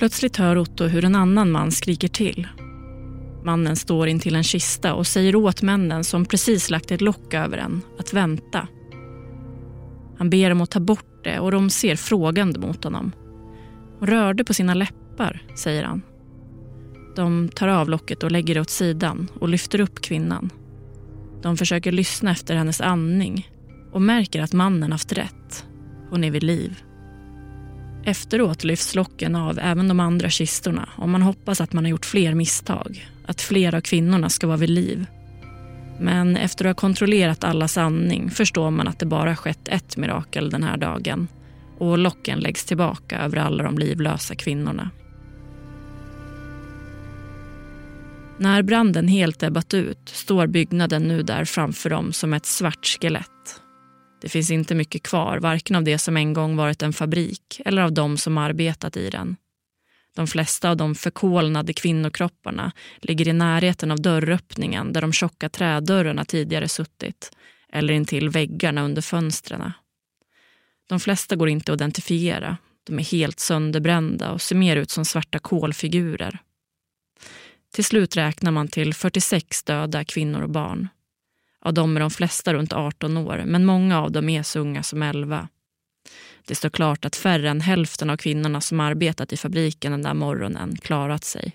Plötsligt 0.00 0.36
hör 0.36 0.58
Otto 0.58 0.84
hur 0.84 1.04
en 1.04 1.14
annan 1.14 1.50
man 1.50 1.70
skriker 1.70 2.08
till. 2.08 2.48
Mannen 3.44 3.76
står 3.76 4.08
intill 4.08 4.36
en 4.36 4.42
kista 4.42 4.94
och 4.94 5.06
säger 5.06 5.36
åt 5.36 5.62
männen 5.62 6.04
som 6.04 6.24
precis 6.24 6.70
lagt 6.70 6.90
ett 6.90 7.00
lock 7.00 7.34
över 7.34 7.56
den 7.56 7.82
att 7.98 8.12
vänta. 8.12 8.68
Han 10.18 10.30
ber 10.30 10.48
dem 10.48 10.60
att 10.60 10.70
ta 10.70 10.80
bort 10.80 11.24
det 11.24 11.38
och 11.38 11.50
de 11.50 11.70
ser 11.70 11.96
frågande 11.96 12.58
mot 12.58 12.84
honom. 12.84 13.12
Hon 13.98 14.08
rörde 14.08 14.44
på 14.44 14.54
sina 14.54 14.74
läppar, 14.74 15.42
säger 15.56 15.84
han. 15.84 16.02
De 17.16 17.48
tar 17.48 17.68
av 17.68 17.88
locket 17.88 18.22
och 18.22 18.32
lägger 18.32 18.54
det 18.54 18.60
åt 18.60 18.70
sidan 18.70 19.28
och 19.40 19.48
lyfter 19.48 19.80
upp 19.80 20.00
kvinnan. 20.00 20.50
De 21.42 21.56
försöker 21.56 21.92
lyssna 21.92 22.30
efter 22.30 22.54
hennes 22.54 22.80
andning 22.80 23.50
och 23.92 24.02
märker 24.02 24.42
att 24.42 24.52
mannen 24.52 24.92
haft 24.92 25.12
rätt. 25.12 25.66
Hon 26.10 26.24
är 26.24 26.30
vid 26.30 26.42
liv. 26.42 26.82
Efteråt 28.04 28.64
lyfts 28.64 28.94
locken 28.94 29.36
av 29.36 29.58
även 29.58 29.88
de 29.88 30.00
andra 30.00 30.30
kistorna 30.30 30.88
och 30.96 31.08
man 31.08 31.22
hoppas 31.22 31.60
att 31.60 31.72
man 31.72 31.84
har 31.84 31.90
gjort 31.90 32.06
fler 32.06 32.34
misstag. 32.34 33.08
Att 33.26 33.40
fler 33.40 33.74
av 33.74 33.80
kvinnorna 33.80 34.28
ska 34.28 34.46
vara 34.46 34.56
vid 34.56 34.70
liv. 34.70 35.06
Men 36.00 36.36
efter 36.36 36.64
att 36.64 36.68
ha 36.68 36.80
kontrollerat 36.80 37.44
allas 37.44 37.78
andning 37.78 38.30
förstår 38.30 38.70
man 38.70 38.88
att 38.88 38.98
det 38.98 39.06
bara 39.06 39.36
skett 39.36 39.68
ett 39.68 39.96
mirakel 39.96 40.50
den 40.50 40.62
här 40.62 40.76
dagen. 40.76 41.28
Och 41.78 41.98
locken 41.98 42.38
läggs 42.38 42.64
tillbaka 42.64 43.18
över 43.20 43.36
alla 43.36 43.62
de 43.62 43.78
livlösa 43.78 44.34
kvinnorna. 44.34 44.90
När 48.38 48.62
branden 48.62 49.08
helt 49.08 49.42
ebbat 49.42 49.74
ut 49.74 50.08
står 50.08 50.46
byggnaden 50.46 51.02
nu 51.02 51.22
där 51.22 51.44
framför 51.44 51.90
dem 51.90 52.12
som 52.12 52.32
ett 52.32 52.46
svart 52.46 52.86
skelett. 52.86 53.60
Det 54.20 54.28
finns 54.28 54.50
inte 54.50 54.74
mycket 54.74 55.02
kvar, 55.02 55.38
varken 55.38 55.76
av 55.76 55.84
det 55.84 55.98
som 55.98 56.16
en 56.16 56.32
gång 56.32 56.56
varit 56.56 56.82
en 56.82 56.92
fabrik 56.92 57.60
eller 57.64 57.82
av 57.82 57.92
de 57.92 58.18
som 58.18 58.38
arbetat 58.38 58.96
i 58.96 59.10
den. 59.10 59.36
De 60.16 60.26
flesta 60.26 60.70
av 60.70 60.76
de 60.76 60.94
förkolnade 60.94 61.72
kvinnokropparna 61.72 62.72
ligger 63.00 63.28
i 63.28 63.32
närheten 63.32 63.90
av 63.90 64.00
dörröppningen 64.00 64.92
där 64.92 65.00
de 65.00 65.12
tjocka 65.12 65.48
trädörrarna 65.48 66.24
tidigare 66.24 66.68
suttit 66.68 67.30
eller 67.72 67.94
intill 67.94 68.28
väggarna 68.28 68.82
under 68.82 69.02
fönstren. 69.02 69.72
De 70.88 71.00
flesta 71.00 71.36
går 71.36 71.48
inte 71.48 71.72
att 71.72 71.80
identifiera. 71.80 72.56
De 72.84 72.98
är 72.98 73.04
helt 73.04 73.40
sönderbrända 73.40 74.30
och 74.30 74.42
ser 74.42 74.56
mer 74.56 74.76
ut 74.76 74.90
som 74.90 75.04
svarta 75.04 75.38
kolfigurer. 75.38 76.38
Till 77.74 77.84
slut 77.84 78.16
räknar 78.16 78.50
man 78.50 78.68
till 78.68 78.94
46 78.94 79.62
döda 79.62 80.04
kvinnor 80.04 80.42
och 80.42 80.50
barn. 80.50 80.88
Av 81.64 81.74
dem 81.74 81.96
är 81.96 82.00
de 82.00 82.10
flesta 82.10 82.54
runt 82.54 82.72
18 82.72 83.16
år, 83.16 83.42
men 83.46 83.64
många 83.64 84.00
av 84.00 84.12
dem 84.12 84.28
är 84.28 84.42
så 84.42 84.60
unga 84.60 84.82
som 84.82 85.02
11. 85.02 85.48
Det 86.46 86.54
står 86.54 86.70
klart 86.70 87.04
att 87.04 87.16
färre 87.16 87.50
än 87.50 87.60
hälften 87.60 88.10
av 88.10 88.16
kvinnorna 88.16 88.60
som 88.60 88.80
arbetat 88.80 89.32
i 89.32 89.36
fabriken 89.36 89.92
den 89.92 90.02
där 90.02 90.14
morgonen 90.14 90.76
klarat 90.76 91.24
sig. 91.24 91.52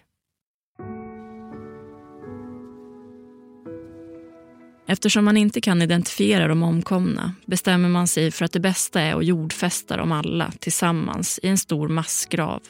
Eftersom 4.87 5.25
man 5.25 5.37
inte 5.37 5.61
kan 5.61 5.81
identifiera 5.81 6.47
de 6.47 6.63
omkomna 6.63 7.33
bestämmer 7.45 7.89
man 7.89 8.07
sig 8.07 8.31
för 8.31 8.45
att 8.45 8.51
det 8.51 8.59
bästa 8.59 9.01
är 9.01 9.15
att 9.15 9.25
jordfästa 9.25 9.97
dem 9.97 10.11
alla 10.11 10.51
tillsammans 10.59 11.39
i 11.43 11.47
en 11.47 11.57
stor 11.57 11.87
massgrav 11.87 12.61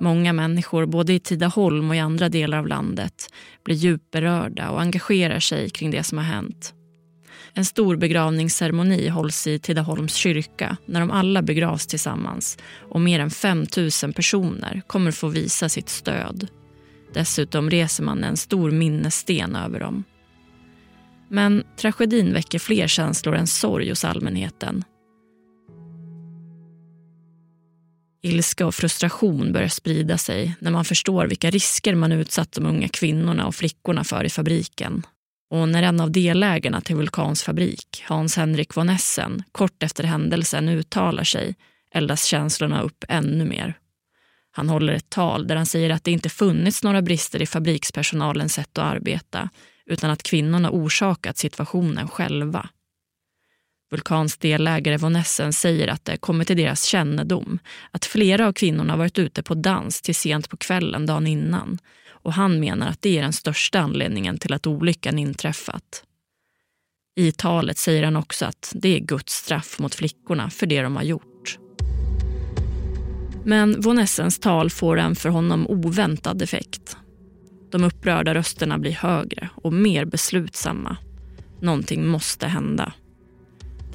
Många 0.00 0.32
människor, 0.32 0.86
både 0.86 1.12
i 1.12 1.20
Tidaholm 1.20 1.90
och 1.90 1.96
i 1.96 1.98
andra 1.98 2.28
delar 2.28 2.58
av 2.58 2.66
landet, 2.66 3.32
blir 3.64 3.76
djupt 3.76 4.10
berörda 4.10 4.70
och 4.70 4.80
engagerar 4.80 5.40
sig 5.40 5.70
kring 5.70 5.90
det 5.90 6.02
som 6.02 6.18
har 6.18 6.24
hänt. 6.24 6.74
En 7.54 7.64
stor 7.64 7.96
begravningsceremoni 7.96 9.08
hålls 9.08 9.46
i 9.46 9.58
Tidaholms 9.58 10.14
kyrka 10.14 10.76
när 10.86 11.00
de 11.00 11.10
alla 11.10 11.42
begravs 11.42 11.86
tillsammans 11.86 12.58
och 12.90 13.00
mer 13.00 13.20
än 13.20 13.30
5 13.30 13.66
000 14.02 14.12
personer 14.12 14.82
kommer 14.86 15.10
få 15.10 15.28
visa 15.28 15.68
sitt 15.68 15.88
stöd. 15.88 16.48
Dessutom 17.14 17.70
reser 17.70 18.04
man 18.04 18.24
en 18.24 18.36
stor 18.36 18.70
minnessten 18.70 19.56
över 19.56 19.80
dem. 19.80 20.04
Men 21.28 21.64
tragedin 21.76 22.32
väcker 22.32 22.58
fler 22.58 22.86
känslor 22.86 23.34
än 23.34 23.46
sorg 23.46 23.88
hos 23.88 24.04
allmänheten. 24.04 24.84
Ilska 28.26 28.66
och 28.66 28.74
frustration 28.74 29.52
börjar 29.52 29.68
sprida 29.68 30.18
sig 30.18 30.56
när 30.58 30.70
man 30.70 30.84
förstår 30.84 31.26
vilka 31.26 31.50
risker 31.50 31.94
man 31.94 32.12
utsatt 32.12 32.52
de 32.52 32.66
unga 32.66 32.88
kvinnorna 32.88 33.46
och 33.46 33.54
flickorna 33.54 34.04
för 34.04 34.24
i 34.24 34.30
fabriken. 34.30 35.02
Och 35.50 35.68
när 35.68 35.82
en 35.82 36.00
av 36.00 36.10
delägarna 36.10 36.80
till 36.80 36.96
Vulkans 36.96 37.42
fabrik, 37.42 38.04
Hans-Henrik 38.06 38.76
von 38.76 38.88
Essen, 38.88 39.42
kort 39.52 39.82
efter 39.82 40.04
händelsen 40.04 40.68
uttalar 40.68 41.24
sig 41.24 41.54
eldas 41.94 42.24
känslorna 42.24 42.82
upp 42.82 43.04
ännu 43.08 43.44
mer. 43.44 43.74
Han 44.50 44.68
håller 44.68 44.92
ett 44.92 45.10
tal 45.10 45.46
där 45.46 45.56
han 45.56 45.66
säger 45.66 45.90
att 45.90 46.04
det 46.04 46.10
inte 46.10 46.28
funnits 46.28 46.82
några 46.82 47.02
brister 47.02 47.42
i 47.42 47.46
fabrikspersonalens 47.46 48.54
sätt 48.54 48.78
att 48.78 48.84
arbeta 48.84 49.48
utan 49.86 50.10
att 50.10 50.22
kvinnorna 50.22 50.70
orsakat 50.70 51.38
situationen 51.38 52.08
själva. 52.08 52.68
Vulkans 53.90 54.38
delägare 54.38 54.96
Von 54.96 55.16
Essen 55.16 55.52
säger 55.52 55.88
att 55.88 56.04
det 56.04 56.16
kommit 56.16 56.46
till 56.46 56.56
deras 56.56 56.84
kännedom 56.84 57.58
att 57.90 58.04
flera 58.04 58.46
av 58.46 58.52
kvinnorna 58.52 58.96
varit 58.96 59.18
ute 59.18 59.42
på 59.42 59.54
dans 59.54 60.02
till 60.02 60.14
sent 60.14 60.50
på 60.50 60.56
kvällen 60.56 61.06
dagen 61.06 61.26
innan 61.26 61.78
och 62.08 62.32
han 62.32 62.60
menar 62.60 62.88
att 62.88 63.02
det 63.02 63.18
är 63.18 63.22
den 63.22 63.32
största 63.32 63.80
anledningen 63.80 64.38
till 64.38 64.52
att 64.52 64.66
olyckan 64.66 65.18
inträffat. 65.18 66.04
I 67.16 67.32
talet 67.32 67.78
säger 67.78 68.04
han 68.04 68.16
också 68.16 68.46
att 68.46 68.72
det 68.74 68.96
är 68.96 69.00
Guds 69.00 69.32
straff 69.32 69.78
mot 69.78 69.94
flickorna 69.94 70.50
för 70.50 70.66
det 70.66 70.82
de 70.82 70.96
har 70.96 71.02
gjort. 71.02 71.58
Men 73.44 73.80
von 73.80 73.98
Essens 73.98 74.38
tal 74.38 74.70
får 74.70 74.98
en 74.98 75.16
för 75.16 75.28
honom 75.28 75.66
oväntad 75.66 76.42
effekt. 76.42 76.96
De 77.70 77.84
upprörda 77.84 78.34
rösterna 78.34 78.78
blir 78.78 78.92
högre 78.92 79.48
och 79.54 79.72
mer 79.72 80.04
beslutsamma. 80.04 80.96
Någonting 81.60 82.06
måste 82.06 82.46
hända. 82.46 82.92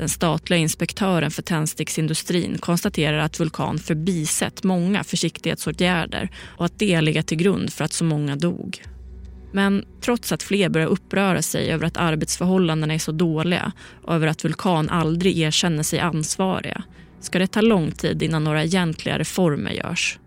Den 0.02 0.10
statliga 0.10 0.60
inspektören 0.60 1.32
för 1.32 1.42
tändsticksindustrin 1.42 2.58
konstaterar 2.58 3.18
att 3.18 3.40
Vulkan 3.40 3.80
förbisett 3.80 4.64
många 4.64 5.04
försiktighetsåtgärder 5.04 6.30
och 6.58 6.66
att 6.66 6.80
det 6.80 7.02
legat 7.02 7.28
till 7.28 7.38
grund 7.38 7.74
för 7.74 7.86
att 7.86 7.94
så 7.94 8.04
många 8.04 8.36
dog. 8.36 8.84
Men 9.52 9.86
trots 10.02 10.32
att 10.32 10.44
fler 10.44 10.70
börjar 10.70 10.88
uppröra 10.88 11.42
sig 11.42 11.72
över 11.72 11.86
att 11.86 11.98
arbetsförhållandena 11.98 12.94
är 12.94 13.00
så 13.00 13.12
dåliga 13.12 13.72
och 14.04 14.16
över 14.16 14.28
att 14.28 14.44
Vulkan 14.44 14.90
aldrig 14.90 15.40
erkänner 15.40 15.84
sig 15.84 16.00
ansvariga 16.00 16.84
ska 17.20 17.40
det 17.40 17.48
ta 17.48 17.62
lång 17.62 17.92
tid 17.92 18.24
innan 18.24 18.44
några 18.44 18.64
egentliga 18.64 19.20
reformer 19.20 19.72
görs. 19.72 20.20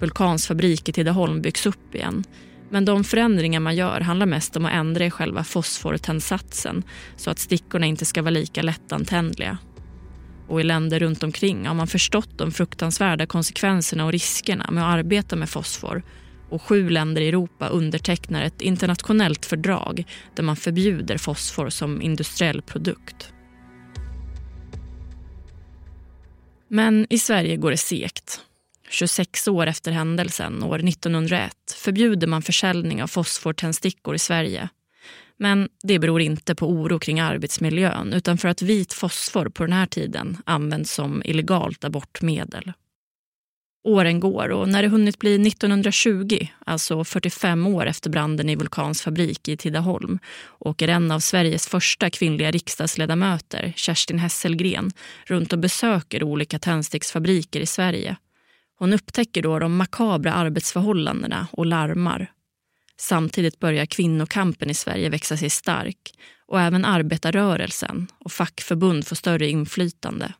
Vulkans 0.00 0.46
fabrik 0.46 0.88
i 0.88 0.92
Tidaholm 0.92 1.42
byggs 1.42 1.66
upp 1.66 1.94
igen 1.94 2.24
men 2.70 2.84
de 2.84 3.04
förändringar 3.04 3.60
man 3.60 3.76
gör 3.76 4.00
handlar 4.00 4.26
mest 4.26 4.56
om 4.56 4.64
att 4.64 4.72
ändra 4.72 5.06
i 5.06 5.10
själva 5.10 5.44
fosfortändsatsen 5.44 6.82
så 7.16 7.30
att 7.30 7.38
stickorna 7.38 7.86
inte 7.86 8.04
ska 8.04 8.22
vara 8.22 8.30
lika 8.30 8.62
lättantändliga. 8.62 9.58
Och 10.48 10.60
i 10.60 10.64
länder 10.64 11.00
runt 11.00 11.22
omkring 11.22 11.66
har 11.66 11.74
man 11.74 11.86
förstått 11.86 12.38
de 12.38 12.52
fruktansvärda 12.52 13.26
konsekvenserna 13.26 14.04
och 14.04 14.12
riskerna 14.12 14.70
med 14.70 14.84
att 14.84 14.94
arbeta 14.94 15.36
med 15.36 15.48
fosfor 15.48 16.02
och 16.50 16.62
sju 16.62 16.90
länder 16.90 17.22
i 17.22 17.28
Europa 17.28 17.68
undertecknar 17.68 18.42
ett 18.42 18.62
internationellt 18.62 19.46
fördrag 19.46 20.04
där 20.34 20.42
man 20.42 20.56
förbjuder 20.56 21.18
fosfor 21.18 21.70
som 21.70 22.02
industriell 22.02 22.62
produkt. 22.62 23.32
Men 26.68 27.06
i 27.10 27.18
Sverige 27.18 27.56
går 27.56 27.70
det 27.70 27.76
segt. 27.76 28.40
26 28.90 29.48
år 29.48 29.66
efter 29.66 29.92
händelsen, 29.92 30.62
år 30.62 30.88
1901, 30.88 31.52
förbjuder 31.76 32.26
man 32.26 32.42
försäljning 32.42 33.02
av 33.02 33.06
fosfortändstickor 33.06 34.14
i 34.14 34.18
Sverige. 34.18 34.68
Men 35.38 35.68
det 35.82 35.98
beror 35.98 36.20
inte 36.20 36.54
på 36.54 36.66
oro 36.68 36.98
kring 36.98 37.20
arbetsmiljön 37.20 38.12
utan 38.12 38.38
för 38.38 38.48
att 38.48 38.62
vit 38.62 38.92
fosfor 38.92 39.48
på 39.48 39.62
den 39.62 39.72
här 39.72 39.86
tiden 39.86 40.36
används 40.44 40.92
som 40.92 41.22
illegalt 41.24 41.84
abortmedel. 41.84 42.72
Åren 43.84 44.20
går 44.20 44.48
och 44.48 44.68
när 44.68 44.82
det 44.82 44.88
hunnit 44.88 45.18
bli 45.18 45.48
1920, 45.48 46.46
alltså 46.66 47.04
45 47.04 47.66
år 47.66 47.86
efter 47.86 48.10
branden 48.10 48.48
i 48.48 48.56
Vulkans 48.56 49.02
fabrik 49.02 49.48
i 49.48 49.56
Tidaholm, 49.56 50.18
åker 50.58 50.88
en 50.88 51.10
av 51.10 51.20
Sveriges 51.20 51.68
första 51.68 52.10
kvinnliga 52.10 52.50
riksdagsledamöter, 52.50 53.72
Kerstin 53.76 54.18
Hesselgren, 54.18 54.90
runt 55.26 55.52
och 55.52 55.58
besöker 55.58 56.22
olika 56.22 56.58
tändsticksfabriker 56.58 57.60
i 57.60 57.66
Sverige. 57.66 58.16
Hon 58.78 58.92
upptäcker 58.92 59.42
då 59.42 59.58
de 59.58 59.76
makabra 59.76 60.32
arbetsförhållandena 60.32 61.48
och 61.52 61.66
larmar. 61.66 62.32
Samtidigt 62.96 63.58
börjar 63.58 63.86
kvinnokampen 63.86 64.70
i 64.70 64.74
Sverige 64.74 65.08
växa 65.08 65.36
sig 65.36 65.50
stark 65.50 66.12
och 66.46 66.60
även 66.60 66.84
arbetarrörelsen 66.84 68.06
och 68.18 68.32
fackförbund 68.32 69.06
får 69.06 69.16
större 69.16 69.48
inflytande. 69.48 70.32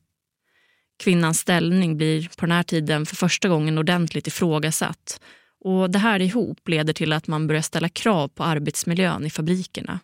Kvinnans 0.98 1.38
ställning 1.38 1.96
blir 1.96 2.28
på 2.36 2.46
den 2.46 2.52
här 2.52 2.62
tiden 2.62 3.06
för 3.06 3.16
första 3.16 3.48
gången 3.48 3.78
ordentligt 3.78 4.26
ifrågasatt 4.26 5.20
och 5.64 5.90
det 5.90 5.98
här 5.98 6.22
ihop 6.22 6.68
leder 6.68 6.92
till 6.92 7.12
att 7.12 7.26
man 7.26 7.46
börjar 7.46 7.62
ställa 7.62 7.88
krav 7.88 8.28
på 8.28 8.44
arbetsmiljön 8.44 9.26
i 9.26 9.30
fabrikerna. 9.30 10.00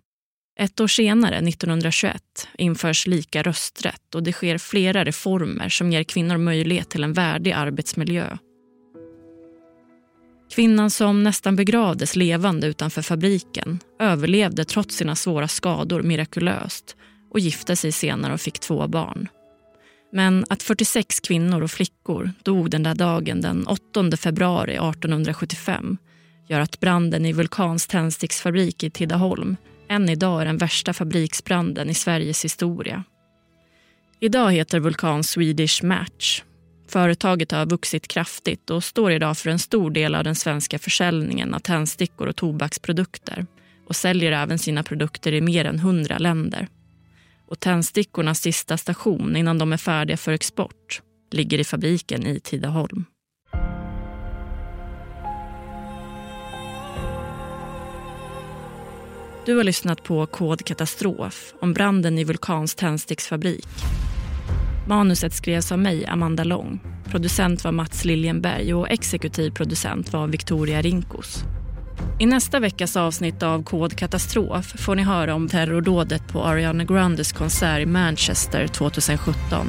Ett 0.59 0.81
år 0.81 0.87
senare, 0.87 1.37
1921, 1.37 2.49
införs 2.59 3.07
lika 3.07 3.43
rösträtt 3.43 4.15
och 4.15 4.23
det 4.23 4.33
sker 4.33 4.59
flera 4.59 5.05
reformer 5.05 5.69
som 5.69 5.93
ger 5.93 6.03
kvinnor 6.03 6.37
möjlighet 6.37 6.91
till 6.91 7.05
en 7.05 7.13
värdig 7.13 7.53
arbetsmiljö. 7.53 8.37
Kvinnan 10.55 10.91
som 10.91 11.23
nästan 11.23 11.57
begravdes 11.57 12.17
levande 12.17 12.67
utanför 12.67 13.03
fabriken 13.03 13.81
överlevde 14.01 14.65
trots 14.65 14.97
sina 14.97 15.17
svåra 15.17 15.49
skador 15.49 16.03
mirakulöst 16.03 16.97
och 17.31 17.41
gifte 17.41 17.77
sig 17.77 17.93
senare 17.93 18.33
och 18.35 18.41
fick 18.41 18.59
två 18.59 18.89
barn. 18.89 19.29
Men 20.13 20.45
att 20.49 20.63
46 20.63 21.21
kvinnor 21.21 21.63
och 21.63 21.71
flickor 21.71 22.31
dog 22.43 22.71
den 22.71 22.83
där 22.83 22.95
dagen 22.95 23.41
den 23.41 23.67
8 23.67 24.17
februari 24.17 24.73
1875 24.73 25.97
gör 26.49 26.61
att 26.61 26.81
branden 26.81 27.27
i 27.27 27.33
Vulkans 27.33 27.87
tändsticksfabrik 27.87 28.83
i 28.83 28.91
Tidaholm 28.91 29.57
än 29.93 30.09
idag 30.09 30.41
är 30.41 30.45
den 30.45 30.59
värsta 30.59 30.93
fabriksbranden 30.93 31.91
i 31.91 31.95
Sveriges 31.95 32.45
historia. 32.45 33.05
Idag 34.21 34.53
heter 34.53 34.81
Vulkan 34.81 35.25
Swedish 35.25 35.85
Match. 35.85 36.43
Företaget 36.89 37.53
har 37.53 37.67
vuxit 37.67 38.09
kraftigt 38.09 38.71
och 38.71 38.85
står 38.85 39.13
idag 39.13 39.39
för 39.39 39.51
en 39.51 39.59
stor 39.59 39.91
del 39.91 40.15
av 40.15 40.25
den 40.25 40.35
svenska 40.35 40.79
försäljningen 40.79 41.55
av 41.55 41.59
tändstickor 41.59 42.27
och 42.27 42.37
tobaksprodukter 42.37 43.47
och 43.89 43.97
säljer 43.97 44.33
även 44.33 44.59
sina 44.59 44.83
produkter 44.83 45.33
i 45.33 45.41
mer 45.41 45.65
än 45.65 45.79
hundra 45.79 46.19
länder. 46.19 46.69
Och 47.49 47.61
tändstickornas 47.61 48.41
sista 48.41 48.77
station 48.77 49.37
innan 49.37 49.59
de 49.59 49.73
är 49.73 49.77
färdiga 49.77 50.17
för 50.17 50.33
export 50.33 51.03
ligger 51.31 51.59
i 51.59 51.65
fabriken 51.65 52.27
i 52.27 52.41
Tidaholm. 52.41 53.05
Du 59.47 59.57
har 59.57 59.65
lyssnat 59.65 60.03
på 60.03 60.27
Kod 60.27 60.65
katastrof 60.65 61.55
om 61.61 61.73
branden 61.73 62.19
i 62.19 62.25
Vulkans 62.25 62.75
tändsticksfabrik. 62.75 63.69
Manuset 64.89 65.35
skrevs 65.35 65.73
av 65.73 65.79
mig, 65.79 66.07
Amanda 66.07 66.45
Lång. 66.45 66.81
Producent 67.11 67.65
var 67.65 67.73
Mats 67.73 68.05
Liljenberg 68.05 68.75
och 68.75 68.91
exekutiv 68.91 69.51
producent 69.51 70.13
var 70.13 70.27
Victoria 70.27 70.83
Rinkos. 70.83 71.45
I 72.21 72.27
nästa 72.27 72.61
veckas 72.61 72.97
avsnitt 72.97 73.43
av 73.43 73.63
Kod 73.63 73.97
katastrof 73.97 74.75
får 74.79 74.95
ni 74.95 75.03
höra 75.03 75.35
om 75.35 75.49
terrordådet 75.49 76.29
på 76.29 76.43
Ariana 76.43 76.85
Grandes 76.85 77.33
konsert 77.33 77.83
i 77.83 77.87
Manchester 77.87 78.67
2017. 78.67 79.67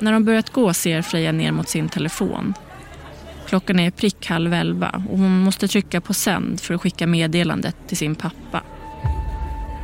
När 0.00 0.12
de 0.12 0.24
börjat 0.24 0.50
gå 0.50 0.74
ser 0.74 1.02
Freja 1.02 1.32
ner 1.32 1.52
mot 1.52 1.68
sin 1.68 1.88
telefon 1.88 2.54
Klockan 3.54 3.80
är 3.80 3.90
prick 3.90 4.26
halv 4.26 4.54
elva 4.54 5.02
och 5.10 5.18
hon 5.18 5.38
måste 5.38 5.68
trycka 5.68 6.00
på 6.00 6.14
sänd 6.14 6.60
för 6.60 6.74
att 6.74 6.80
skicka 6.80 7.06
meddelandet 7.06 7.76
till 7.88 7.96
sin 7.96 8.14
pappa. 8.14 8.62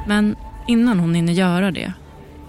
Men 0.07 0.37
innan 0.69 1.01
hon 1.01 1.15
hinner 1.15 1.33
göra 1.33 1.71
det 1.71 1.93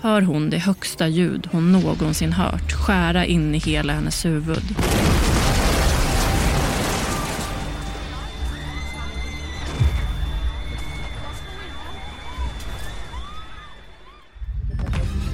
hör 0.01 0.21
hon 0.21 0.49
det 0.49 0.57
högsta 0.57 1.07
ljud 1.07 1.47
hon 1.51 1.71
någonsin 1.71 2.33
hört 2.33 2.71
skära 2.71 3.25
in 3.25 3.55
i 3.55 3.57
hela 3.57 3.93
hennes 3.93 4.25
huvud. 4.25 4.63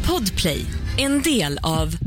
Podplay, 0.08 0.65
en 0.97 1.21
del 1.21 1.60
av 1.63 2.07